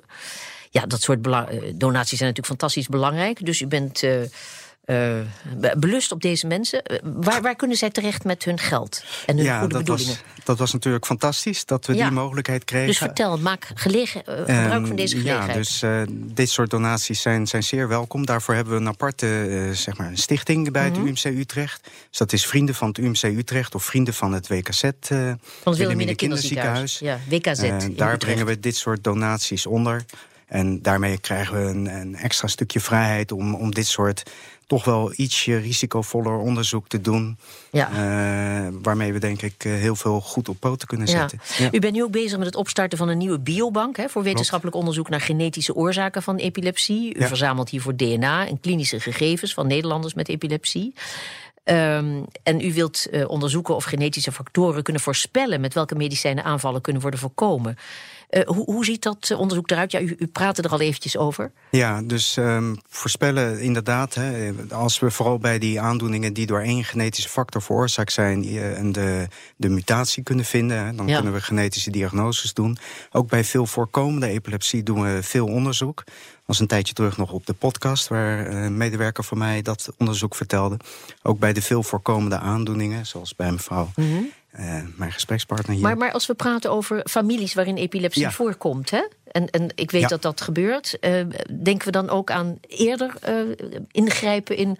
Ja, 0.70 0.86
dat 0.86 1.00
soort 1.02 1.22
donaties 1.74 2.18
zijn 2.18 2.28
natuurlijk 2.28 2.46
fantastisch 2.46 2.88
belangrijk. 2.88 3.46
Dus 3.46 3.60
u 3.60 3.66
bent 3.66 4.02
uh, 4.02 4.20
belust 5.76 6.12
op 6.12 6.22
deze 6.22 6.46
mensen. 6.46 6.82
Uh, 6.92 6.98
waar, 7.02 7.42
waar, 7.42 7.56
kunnen 7.56 7.76
zij 7.76 7.90
terecht 7.90 8.24
met 8.24 8.44
hun 8.44 8.58
geld 8.58 9.04
en 9.26 9.36
hun 9.36 9.44
ja, 9.44 9.58
goede 9.58 9.74
dat 9.74 9.82
bedoelingen? 9.82 10.16
Was, 10.34 10.44
dat 10.44 10.58
was 10.58 10.72
natuurlijk 10.72 11.06
fantastisch 11.06 11.64
dat 11.64 11.86
we 11.86 11.94
ja. 11.94 12.04
die 12.04 12.14
mogelijkheid 12.14 12.64
kregen. 12.64 12.86
Dus 12.86 12.98
vertel, 12.98 13.38
maak 13.38 13.70
gelegen, 13.74 14.22
uh, 14.28 14.34
gebruik 14.34 14.72
um, 14.72 14.86
van 14.86 14.96
deze 14.96 15.16
gelegenheid. 15.16 15.78
Ja, 15.80 16.04
dus 16.04 16.06
dit 16.34 16.50
soort 16.50 16.70
donaties 16.70 17.22
zijn, 17.22 17.46
zijn 17.46 17.62
zeer 17.62 17.88
welkom. 17.88 18.26
Daarvoor 18.26 18.54
hebben 18.54 18.74
we 18.74 18.80
een 18.80 18.88
aparte 18.88 19.70
zeg 19.72 19.96
maar 19.96 20.06
een 20.06 20.18
stichting 20.18 20.72
bij 20.72 20.90
Mhm. 20.92 21.00
mm 21.00 21.06
-hmm. 21.06 21.14
het 21.14 21.24
UMC 21.24 21.38
Utrecht. 21.38 21.82
Dus 22.08 22.18
dat 22.18 22.32
is 22.32 22.46
Vrienden 22.46 22.74
van 22.74 22.88
het 22.88 22.98
UMC 22.98 23.22
Utrecht 23.22 23.74
of 23.74 23.84
Vrienden 23.84 24.14
van 24.14 24.32
het 24.32 24.48
WKZ. 24.48 24.80
Van 25.00 25.38
het 25.64 25.76
Wilhelmina 25.76 26.14
Kinderziekenhuis. 26.14 26.98
Ja, 26.98 27.18
WKZ. 27.28 27.70
Daar 27.90 28.16
brengen 28.16 28.46
we 28.46 28.60
dit 28.60 28.76
soort 28.76 29.04
donaties 29.04 29.66
onder. 29.66 30.04
En 30.52 30.82
daarmee 30.82 31.18
krijgen 31.18 31.64
we 31.64 31.70
een, 31.70 31.86
een 31.86 32.16
extra 32.16 32.48
stukje 32.48 32.80
vrijheid 32.80 33.32
om, 33.32 33.54
om 33.54 33.74
dit 33.74 33.86
soort 33.86 34.22
toch 34.66 34.84
wel 34.84 35.12
ietsje 35.16 35.56
risicovoller 35.56 36.38
onderzoek 36.38 36.88
te 36.88 37.00
doen. 37.00 37.38
Ja. 37.70 37.90
Uh, 37.90 38.68
waarmee 38.82 39.12
we 39.12 39.18
denk 39.18 39.42
ik 39.42 39.64
uh, 39.64 39.72
heel 39.72 39.96
veel 39.96 40.20
goed 40.20 40.48
op 40.48 40.56
poten 40.60 40.88
kunnen 40.88 41.08
zetten. 41.08 41.40
Ja. 41.58 41.68
U 41.72 41.78
bent 41.78 41.92
nu 41.92 42.02
ook 42.02 42.10
bezig 42.10 42.38
met 42.38 42.46
het 42.46 42.56
opstarten 42.56 42.98
van 42.98 43.08
een 43.08 43.18
nieuwe 43.18 43.38
biobank 43.38 43.96
hè, 43.96 44.08
voor 44.08 44.22
wetenschappelijk 44.22 44.76
onderzoek 44.76 45.08
naar 45.08 45.20
genetische 45.20 45.74
oorzaken 45.74 46.22
van 46.22 46.36
epilepsie. 46.36 47.14
U 47.14 47.26
verzamelt 47.26 47.68
hiervoor 47.68 47.96
DNA 47.96 48.46
en 48.46 48.60
klinische 48.60 49.00
gegevens 49.00 49.54
van 49.54 49.66
Nederlanders 49.66 50.14
met 50.14 50.28
epilepsie. 50.28 50.94
Um, 51.64 52.24
en 52.42 52.60
u 52.60 52.72
wilt 52.72 53.06
uh, 53.10 53.28
onderzoeken 53.28 53.74
of 53.74 53.84
genetische 53.84 54.32
factoren 54.32 54.82
kunnen 54.82 55.02
voorspellen 55.02 55.60
met 55.60 55.74
welke 55.74 55.94
medicijnen 55.94 56.44
aanvallen 56.44 56.80
kunnen 56.80 57.02
worden 57.02 57.20
voorkomen. 57.20 57.76
Uh, 58.36 58.42
hoe, 58.44 58.64
hoe, 58.64 58.84
ziet 58.84 59.02
dat 59.02 59.28
uh, 59.32 59.38
onderzoek 59.38 59.70
eruit? 59.70 59.92
Ja, 59.92 60.00
u, 60.00 60.14
u 60.18 60.26
praatte 60.26 60.62
er 60.62 60.70
al 60.70 60.80
eventjes 60.80 61.16
over. 61.16 61.52
Ja, 61.70 62.02
dus 62.02 62.36
um, 62.36 62.76
voorspellen 62.88 63.60
inderdaad. 63.60 64.14
Hè, 64.14 64.52
als 64.70 64.98
we 64.98 65.10
vooral 65.10 65.38
bij 65.38 65.58
die 65.58 65.80
aandoeningen 65.80 66.32
die 66.32 66.46
door 66.46 66.60
één 66.60 66.84
genetische 66.84 67.28
factor 67.28 67.62
veroorzaakt 67.62 68.12
zijn 68.12 68.58
en 68.58 68.92
de, 68.92 69.28
de 69.56 69.68
mutatie 69.68 70.22
kunnen 70.22 70.44
vinden, 70.44 70.84
hè, 70.86 70.94
dan 70.94 71.06
Ja. 71.06 71.14
kunnen 71.14 71.32
we 71.32 71.40
genetische 71.40 71.90
diagnoses 71.90 72.54
doen. 72.54 72.78
Ook 73.10 73.28
bij 73.28 73.44
veel 73.44 73.66
voorkomende 73.66 74.26
epilepsie 74.26 74.82
doen 74.82 75.02
we 75.02 75.22
veel 75.22 75.46
onderzoek. 75.46 76.04
was 76.44 76.60
een 76.60 76.66
tijdje 76.66 76.94
terug 76.94 77.16
nog 77.16 77.32
op 77.32 77.46
de 77.46 77.52
podcast 77.54 78.08
waar 78.08 78.46
een 78.46 78.76
medewerker 78.76 79.24
van 79.24 79.38
mij 79.38 79.62
dat 79.62 79.88
onderzoek 79.98 80.34
vertelde. 80.34 80.76
Ook 81.22 81.38
bij 81.38 81.52
de 81.52 81.62
veel 81.62 81.82
voorkomende 81.82 82.38
aandoeningen, 82.38 83.06
zoals 83.06 83.36
bij 83.36 83.52
mevrouw. 83.52 83.90
Mhm. 83.96 84.22
Uh, 84.58 84.80
mijn 84.96 85.12
gesprekspartner 85.12 85.74
hier. 85.74 85.84
Maar, 85.84 85.96
maar 85.96 86.12
als 86.12 86.26
we 86.26 86.34
praten 86.34 86.70
over 86.70 87.06
families 87.10 87.54
waarin 87.54 87.76
epilepsie 87.76 88.22
Ja. 88.22 88.30
voorkomt, 88.30 88.90
hè? 88.90 89.02
En, 89.30 89.50
en 89.50 89.72
ik 89.74 89.90
weet 89.90 90.00
Ja. 90.02 90.08
dat 90.08 90.22
dat 90.22 90.40
gebeurt, 90.40 90.98
uh, 91.00 91.26
denken 91.62 91.86
we 91.86 91.90
dan 91.90 92.10
ook 92.10 92.30
aan 92.30 92.58
eerder 92.66 93.14
uh, 93.28 93.56
ingrijpen 93.90 94.56
in 94.56 94.78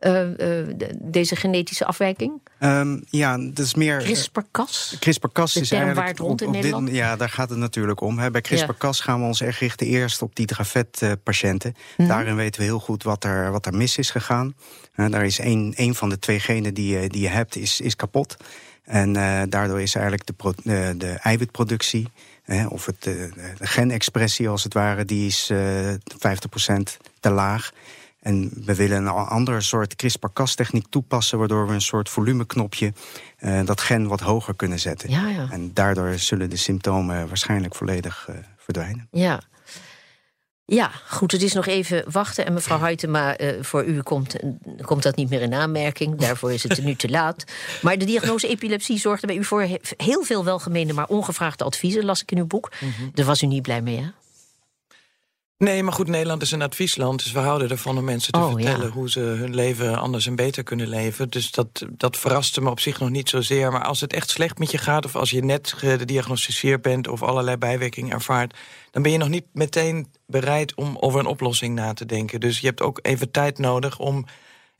de, 0.00 0.94
deze 1.00 1.36
genetische 1.36 1.84
afwijking? 1.84 2.40
Um, 2.60 3.04
ja, 3.10 3.38
dat 3.38 3.58
is 3.58 3.74
meer. 3.74 3.98
CRISPR-Cas? 3.98 4.96
CRISPR-Cas 4.98 5.56
is 5.56 5.70
eigenlijk. 5.72 6.18
rond 6.18 6.42
op, 6.42 6.48
op? 6.48 6.62
Dit, 6.62 6.94
ja, 6.94 7.16
daar 7.16 7.28
gaat 7.28 7.50
het 7.50 7.58
natuurlijk 7.58 8.00
om. 8.00 8.18
Hè. 8.18 8.30
Bij 8.30 8.40
CRISPR-Cas 8.40 9.00
gaan 9.00 9.20
we 9.20 9.26
ons 9.26 9.40
echt 9.40 9.58
richten 9.58 9.86
eerst 9.86 10.22
op 10.22 10.36
die 10.36 10.46
Dravet-patiënten. 10.46 11.74
Mhm. 11.96 12.08
Daarin 12.08 12.36
weten 12.36 12.60
we 12.60 12.66
heel 12.66 12.78
goed 12.78 13.02
wat 13.02 13.24
er, 13.24 13.50
wat 13.50 13.66
er 13.66 13.74
mis 13.74 13.98
is 13.98 14.10
gegaan. 14.10 14.54
Daar 14.94 15.24
is 15.24 15.38
één, 15.38 15.74
één 15.74 15.94
van 15.94 16.08
de 16.08 16.18
twee 16.18 16.40
genen 16.40 16.74
die 16.74 16.98
je, 16.98 17.08
die 17.08 17.22
je 17.22 17.28
hebt, 17.28 17.56
is, 17.56 17.80
is 17.80 17.96
kapot. 17.96 18.36
En 18.84 19.16
uh, 19.16 19.42
daardoor 19.48 19.80
is 19.80 19.94
eigenlijk 19.94 20.26
de, 20.26 20.32
pro, 20.32 20.52
de, 20.62 20.94
de 20.98 21.10
eiwitproductie, 21.10 22.08
hè, 22.42 22.66
of 22.66 22.86
het, 22.86 23.02
de, 23.02 23.30
de 23.58 23.66
genexpressie 23.66 24.48
als 24.48 24.64
het 24.64 24.74
ware, 24.74 25.04
die 25.04 25.26
is 25.26 25.50
uh, 25.50 25.88
50% 25.88 25.96
te 27.20 27.30
laag. 27.30 27.72
En 28.20 28.52
we 28.64 28.74
willen 28.74 28.96
een 28.96 29.08
andere 29.08 29.60
soort 29.60 29.96
CRISPR-Cas-techniek 29.96 30.86
toepassen, 30.90 31.38
waardoor 31.38 31.66
we 31.66 31.72
een 31.72 31.80
soort 31.80 32.08
volumeknopje 32.08 32.92
uh, 33.40 33.64
dat 33.64 33.80
gen 33.80 34.06
wat 34.06 34.20
hoger 34.20 34.54
kunnen 34.54 34.78
zetten. 34.78 35.10
Ja, 35.10 35.28
ja. 35.28 35.48
En 35.50 35.70
daardoor 35.74 36.18
zullen 36.18 36.50
de 36.50 36.56
symptomen 36.56 37.28
waarschijnlijk 37.28 37.74
volledig 37.74 38.26
uh, 38.30 38.36
verdwijnen. 38.56 39.08
Ja. 39.10 39.40
Ja, 40.64 40.90
goed, 41.08 41.32
het 41.32 41.42
is 41.42 41.52
nog 41.52 41.66
even 41.66 42.04
wachten. 42.10 42.46
En 42.46 42.52
mevrouw 42.52 42.78
Huytema, 42.78 43.40
uh, 43.40 43.62
voor 43.62 43.84
u 43.84 44.02
komt, 44.02 44.36
komt 44.80 45.02
dat 45.02 45.16
niet 45.16 45.30
meer 45.30 45.42
in 45.42 45.54
aanmerking. 45.54 46.16
Daarvoor 46.18 46.52
is 46.52 46.62
het 46.62 46.84
nu 46.84 46.94
te 46.94 47.08
laat. 47.08 47.44
Maar 47.82 47.98
de 47.98 48.04
diagnose 48.04 48.48
epilepsie 48.48 48.98
zorgde 48.98 49.26
bij 49.26 49.36
u 49.36 49.44
voor 49.44 49.68
heel 49.96 50.22
veel 50.22 50.44
welgemeende... 50.44 50.92
maar 50.92 51.08
ongevraagde 51.08 51.64
adviezen, 51.64 52.04
las 52.04 52.22
ik 52.22 52.30
in 52.30 52.38
uw 52.38 52.46
boek. 52.46 52.70
Mm 52.80 52.92
-hmm. 52.96 53.10
Daar 53.14 53.26
was 53.26 53.42
u 53.42 53.46
niet 53.46 53.62
blij 53.62 53.82
mee, 53.82 53.96
hè? 53.96 54.06
Nee, 55.62 55.82
maar 55.82 55.92
goed, 55.92 56.08
Nederland 56.08 56.42
is 56.42 56.50
een 56.50 56.62
adviesland. 56.62 57.22
Dus 57.22 57.32
we 57.32 57.38
houden 57.38 57.70
ervan 57.70 57.98
om 57.98 58.04
mensen 58.04 58.32
te 58.32 58.38
Oh, 58.38 58.52
vertellen... 58.52 58.86
ja. 58.86 58.92
hoe 58.92 59.10
ze 59.10 59.20
hun 59.20 59.54
leven 59.54 59.98
anders 59.98 60.26
en 60.26 60.36
beter 60.36 60.62
kunnen 60.62 60.88
leven. 60.88 61.30
Dus 61.30 61.50
dat, 61.50 61.86
dat 61.90 62.16
verraste 62.16 62.60
me 62.60 62.70
op 62.70 62.80
zich 62.80 63.00
nog 63.00 63.10
niet 63.10 63.28
zozeer. 63.28 63.72
Maar 63.72 63.84
als 63.84 64.00
het 64.00 64.12
echt 64.12 64.30
slecht 64.30 64.58
met 64.58 64.70
je 64.70 64.78
gaat... 64.78 65.04
of 65.04 65.16
als 65.16 65.30
je 65.30 65.44
net 65.44 65.72
gediagnosticeerd 65.76 66.82
bent... 66.82 67.08
of 67.08 67.22
allerlei 67.22 67.56
bijwerkingen 67.56 68.12
ervaart... 68.12 68.56
dan 68.90 69.02
ben 69.02 69.12
je 69.12 69.18
nog 69.18 69.28
niet 69.28 69.44
meteen 69.52 70.06
bereid 70.26 70.74
om 70.74 70.96
over 71.00 71.20
een 71.20 71.26
oplossing 71.26 71.74
na 71.74 71.92
te 71.92 72.06
denken. 72.06 72.40
Dus 72.40 72.58
je 72.58 72.66
hebt 72.66 72.82
ook 72.82 72.98
even 73.02 73.30
tijd 73.30 73.58
nodig 73.58 73.98
om 73.98 74.26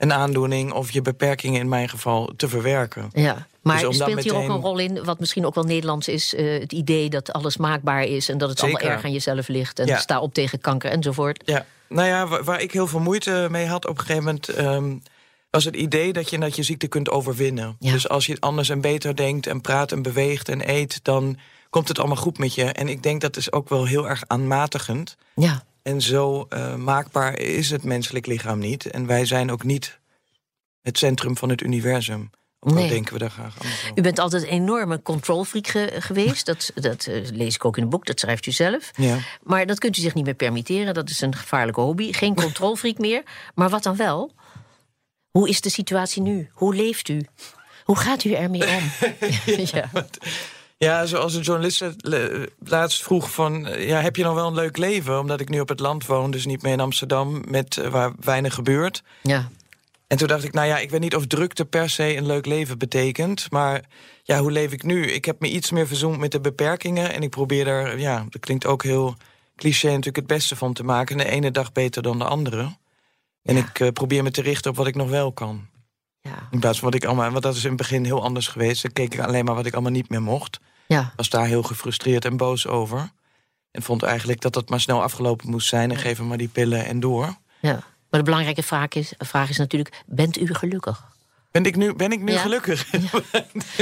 een 0.03 0.13
aandoening... 0.13 0.73
of 0.73 0.91
je 0.91 1.03
beperkingen 1.03 1.61
in 1.61 1.69
mijn 1.69 1.89
geval 1.89 2.33
te 2.37 2.49
verwerken. 2.49 3.11
Ja. 3.13 3.47
Maar 3.63 3.79
Dus 3.79 3.87
om 3.87 3.99
dan 3.99 4.09
speelt 4.09 4.25
hier 4.25 4.35
ook 4.35 4.49
een 4.49 4.61
rol 4.61 4.79
in, 4.79 5.05
wat 5.05 5.21
misschien 5.21 5.47
ook 5.47 5.55
wel 5.55 5.65
Nederlands 5.65 6.09
is... 6.09 6.35
uh, 6.35 6.61
het 6.61 6.73
idee 6.73 7.11
dat 7.11 7.33
alles 7.33 7.57
maakbaar 7.57 8.05
is 8.05 8.29
en 8.29 8.39
dat 8.39 8.49
het 8.49 8.59
Zeker. 8.59 8.75
allemaal 8.75 8.95
erg 8.95 9.05
aan 9.05 9.13
jezelf 9.13 9.49
ligt... 9.49 9.79
en 9.79 9.87
Ja. 9.87 9.99
sta 9.99 10.21
op 10.21 10.35
tegen 10.35 10.61
kanker 10.61 10.91
enzovoort. 10.91 11.43
Ja, 11.45 11.67
nou 11.89 12.09
ja, 12.09 12.27
waar, 12.27 12.45
waar 12.45 12.61
ik 12.61 12.73
heel 12.73 12.87
veel 12.87 13.01
moeite 13.01 13.47
mee 13.51 13.67
had 13.67 13.87
op 13.87 13.99
een 13.99 14.05
gegeven 14.05 14.25
moment... 14.25 14.59
Um, 14.59 15.03
was 15.51 15.65
het 15.65 15.77
idee 15.77 16.13
dat 16.13 16.31
je 16.31 16.39
dat 16.39 16.57
je 16.57 16.63
ziekte 16.63 16.87
kunt 16.87 17.11
overwinnen. 17.11 17.77
Ja. 17.79 17.93
Dus 17.93 18.09
als 18.09 18.27
je 18.27 18.37
anders 18.41 18.69
en 18.69 18.81
beter 18.81 19.17
denkt 19.17 19.47
en 19.47 19.61
praat 19.61 19.93
en 19.93 20.03
beweegt 20.03 20.49
en 20.49 20.71
eet... 20.71 21.01
dan 21.03 21.39
komt 21.71 21.89
het 21.89 21.99
allemaal 21.99 22.17
goed 22.17 22.39
met 22.39 22.55
je. 22.55 22.65
En 22.65 22.89
ik 22.89 23.03
denk 23.03 23.21
dat 23.21 23.37
is 23.37 23.53
ook 23.53 23.69
wel 23.69 23.85
heel 23.85 24.09
erg 24.09 24.23
aanmatigend. 24.27 25.17
Ja, 25.35 25.65
En 25.83 26.01
zo 26.01 26.47
uh, 26.51 26.75
maakbaar 26.75 27.39
is 27.39 27.71
het 27.71 27.83
menselijk 27.85 28.27
lichaam 28.27 28.59
niet. 28.59 28.87
En 28.87 29.07
wij 29.07 29.25
zijn 29.27 29.51
ook 29.51 29.63
niet 29.65 29.99
het 30.83 30.99
centrum 30.99 31.37
van 31.37 31.49
het 31.49 31.61
universum. 31.61 32.31
Ook 32.61 32.75
Nee. 32.75 32.89
denken 32.89 33.13
we 33.13 33.19
daar 33.19 33.31
graag 33.31 33.55
over. 33.59 33.93
u 33.95 34.03
bent 34.03 34.19
altijd 34.19 34.43
een 34.43 34.49
enorme 34.49 35.03
controlfreak 35.03 35.67
ge- 35.67 35.93
geweest. 35.99 36.47
Dat, 36.47 36.71
dat 36.75 37.07
uh, 37.07 37.29
lees 37.33 37.55
ik 37.55 37.65
ook 37.65 37.77
in 37.77 37.83
het 37.83 37.91
boek, 37.91 38.07
dat 38.07 38.21
schrijft 38.21 38.47
u 38.47 38.51
zelf. 38.51 38.91
Ja. 38.97 39.19
Maar 39.43 39.67
dat 39.67 39.79
kunt 39.79 39.97
u 39.97 40.01
zich 40.01 40.15
niet 40.15 40.25
meer 40.25 40.35
permitteren. 40.35 40.95
Dat 40.95 41.11
is 41.11 41.21
een 41.21 41.35
gevaarlijke 41.37 41.81
hobby. 41.81 42.13
Geen 42.13 42.35
controlfreak 42.35 42.99
meer. 42.99 43.23
Maar 43.55 43.69
wat 43.71 43.83
dan 43.83 43.97
wel? 43.97 44.33
Hoe 45.31 45.49
is 45.49 45.61
de 45.61 45.71
situatie 45.71 46.23
nu? 46.23 46.51
Hoe 46.53 46.75
leeft 46.75 47.09
u? 47.09 47.27
Hoe 47.85 47.97
gaat 47.97 48.25
u 48.25 48.33
ermee 48.33 48.69
om? 48.69 48.91
ja. 49.57 49.91
Ja, 49.93 50.05
zoals 51.05 51.35
een 51.35 51.43
journalist 51.43 51.85
laatst 52.59 53.03
vroeg 53.03 53.33
van... 53.33 53.67
eh, 53.67 53.89
Ja, 53.89 54.01
heb 54.01 54.17
je 54.17 54.23
nou 54.23 54.35
wel 54.35 54.47
een 54.47 54.55
leuk 54.55 54.77
leven? 54.77 55.19
Omdat 55.19 55.41
ik 55.41 55.49
nu 55.49 55.61
op 55.61 55.69
het 55.69 55.81
land 55.81 56.07
woon, 56.07 56.31
dus 56.31 56.47
niet 56.47 56.63
meer 56.63 56.73
in 56.73 56.81
Amsterdam... 56.81 57.43
met 57.49 57.77
eh, 57.77 57.89
waar 57.89 58.13
weinig 58.21 58.55
gebeurt. 58.55 59.03
ja. 59.23 59.49
En 60.07 60.19
toen 60.19 60.29
dacht 60.29 60.45
ik, 60.45 60.53
nou 60.53 60.67
ja, 60.67 60.79
ik 60.79 60.91
weet 60.91 61.01
niet 61.01 61.17
of 61.17 61.27
drukte 61.27 61.65
per 61.65 61.91
se 61.91 62.17
een 62.17 62.27
leuk 62.27 62.47
leven 62.47 62.79
betekent. 62.79 63.51
Maar 63.51 63.85
ja, 64.23 64.39
hoe 64.41 64.51
leef 64.51 64.73
ik 64.73 64.83
nu? 64.83 65.05
Ik 65.07 65.25
heb 65.25 65.41
me 65.41 65.49
iets 65.51 65.71
meer 65.71 65.87
verzoend 65.87 66.19
met 66.19 66.33
de 66.33 66.41
beperkingen. 66.41 67.13
En 67.13 67.23
ik 67.23 67.31
probeer 67.31 67.67
er, 67.67 67.99
ja, 67.99 68.27
dat 68.29 68.41
klinkt 68.41 68.67
ook 68.67 68.83
heel 68.83 69.15
cliché 69.57 69.87
natuurlijk 69.89 70.17
het 70.17 70.27
beste 70.27 70.57
van 70.57 70.73
te 70.73 70.85
maken. 70.85 71.17
De 71.17 71.29
ene 71.29 71.51
dag 71.51 71.73
beter 71.73 72.03
dan 72.03 72.19
de 72.19 72.25
andere. 72.25 72.77
En 73.43 73.57
ik 73.57 73.81
uh, 73.81 73.89
probeer 73.89 74.23
me 74.23 74.31
te 74.31 74.43
richten 74.43 74.71
op 74.71 74.77
wat 74.77 74.87
ik 74.87 74.95
nog 74.95 75.09
wel 75.11 75.33
kan. 75.33 75.67
Ja. 76.21 76.49
In 76.51 76.61
plaats 76.61 76.79
van 76.79 76.91
wat 76.91 77.03
ik 77.03 77.05
allemaal, 77.09 77.31
want 77.31 77.43
dat 77.43 77.55
is 77.57 77.63
in 77.63 77.69
het 77.69 77.79
begin 77.79 78.05
heel 78.05 78.23
anders 78.23 78.49
geweest. 78.49 78.83
Dan 78.83 78.93
keek 78.93 79.15
ik 79.15 79.21
alleen 79.21 79.45
maar 79.45 79.55
wat 79.55 79.67
ik 79.67 79.73
allemaal 79.73 79.93
niet 79.93 80.09
meer 80.09 80.23
mocht. 80.23 80.61
Ja. 80.87 81.13
Was 81.17 81.31
daar 81.31 81.47
heel 81.47 81.63
gefrustreerd 81.63 82.25
en 82.25 82.37
boos 82.37 82.67
over. 82.67 83.11
En 83.71 83.83
vond 83.83 84.03
eigenlijk 84.03 84.41
dat 84.41 84.53
dat 84.53 84.69
maar 84.69 84.81
snel 84.81 85.03
afgelopen 85.03 85.51
moest 85.51 85.69
zijn. 85.69 85.91
En 85.91 85.97
geef 85.97 86.19
hem 86.19 86.27
maar 86.27 86.39
die 86.39 86.49
pillen 86.49 86.85
en 86.85 87.01
door. 87.01 87.37
Ja. 87.61 87.83
Maar 88.11 88.21
de 88.21 88.23
belangrijke 88.23 88.63
vraag 88.63 88.89
is, 88.89 89.13
vraag 89.19 89.49
is 89.49 89.57
natuurlijk: 89.57 90.03
bent 90.07 90.39
u 90.39 90.55
gelukkig? 90.55 91.11
Ben 91.53 91.65
ik 91.65 91.77
nu, 91.77 91.95
ben 91.95 92.13
ik 92.13 92.21
nu 92.21 92.33
gelukkig? 92.33 92.87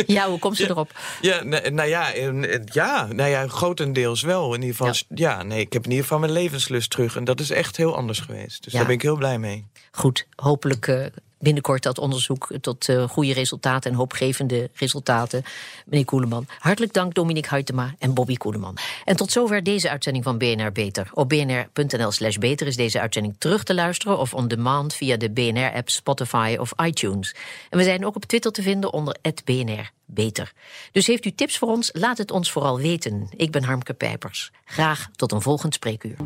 Ja. 0.06 0.28
hoe 0.28 0.38
komt 0.38 0.56
ze 0.56 0.68
erop? 0.68 0.98
Ja, 1.20 1.42
nou 1.42 1.88
ja, 1.88 2.08
ja, 2.64 3.06
nou 3.06 3.30
ja, 3.30 3.48
grotendeels 3.48 4.22
wel. 4.22 4.54
In 4.54 4.60
ieder 4.62 4.76
geval, 4.76 4.94
ja. 5.08 5.42
nee, 5.42 5.60
ik 5.60 5.72
heb 5.72 5.84
in 5.84 5.90
ieder 5.90 6.04
geval 6.04 6.18
mijn 6.18 6.32
levenslust 6.32 6.90
terug. 6.90 7.16
En 7.16 7.24
dat 7.24 7.40
is 7.40 7.50
echt 7.50 7.76
heel 7.76 7.96
anders 7.96 8.20
geweest. 8.20 8.64
Dus 8.64 8.72
daar 8.72 8.84
ben 8.84 8.94
ik 8.94 9.02
heel 9.02 9.16
blij 9.16 9.38
mee. 9.38 9.66
Goed, 9.90 10.26
hopelijk 10.34 10.86
uh, 10.86 11.06
binnenkort 11.40 11.82
dat 11.82 11.98
onderzoek 11.98 12.48
tot 12.60 12.88
uh, 12.88 13.08
goede 13.08 13.32
resultaten 13.32 13.90
en 13.90 13.96
hoopgevende 13.96 14.70
resultaten. 14.74 15.42
Meneer 15.86 16.04
Koeleman. 16.04 16.46
Hartelijk 16.58 16.92
dank, 16.92 17.14
Dominique 17.14 17.54
Huytema 17.54 17.94
en 17.98 18.14
Bobby 18.14 18.36
Koeleman. 18.36 18.76
En 19.04 19.16
tot 19.16 19.32
zover 19.32 19.62
deze 19.62 19.90
uitzending 19.90 20.24
van 20.24 20.38
BNR 20.38 20.72
Beter. 20.72 21.10
Op 21.12 21.28
bnr.nl/slash 21.28 22.36
beter 22.36 22.66
is 22.66 22.76
deze 22.76 23.00
uitzending 23.00 23.34
terug 23.38 23.62
te 23.62 23.74
luisteren 23.74 24.18
of 24.18 24.34
on 24.34 24.48
demand 24.48 24.94
via 24.94 25.16
de 25.16 25.30
BNR-app, 25.30 25.88
Spotify 25.88 26.56
of 26.60 26.72
iTunes. 26.84 27.34
En 27.70 27.78
we 27.78 27.84
zijn 27.84 28.06
ook 28.06 28.16
op 28.16 28.24
Twitter 28.24 28.52
te 28.52 28.62
vinden 28.62 28.92
onder 28.92 29.16
BNR 29.44 29.90
Beter. 30.06 30.52
Dus 30.92 31.06
heeft 31.06 31.24
u 31.24 31.32
tips 31.32 31.58
voor 31.58 31.68
ons? 31.68 31.90
Laat 31.92 32.18
het 32.18 32.30
ons 32.30 32.52
vooral 32.52 32.78
weten. 32.78 33.28
Ik 33.36 33.50
ben 33.50 33.64
Harmke 33.64 33.94
Pijpers. 33.94 34.50
Graag 34.64 35.08
tot 35.16 35.32
een 35.32 35.42
volgend 35.42 35.74
spreekuur. 35.74 36.16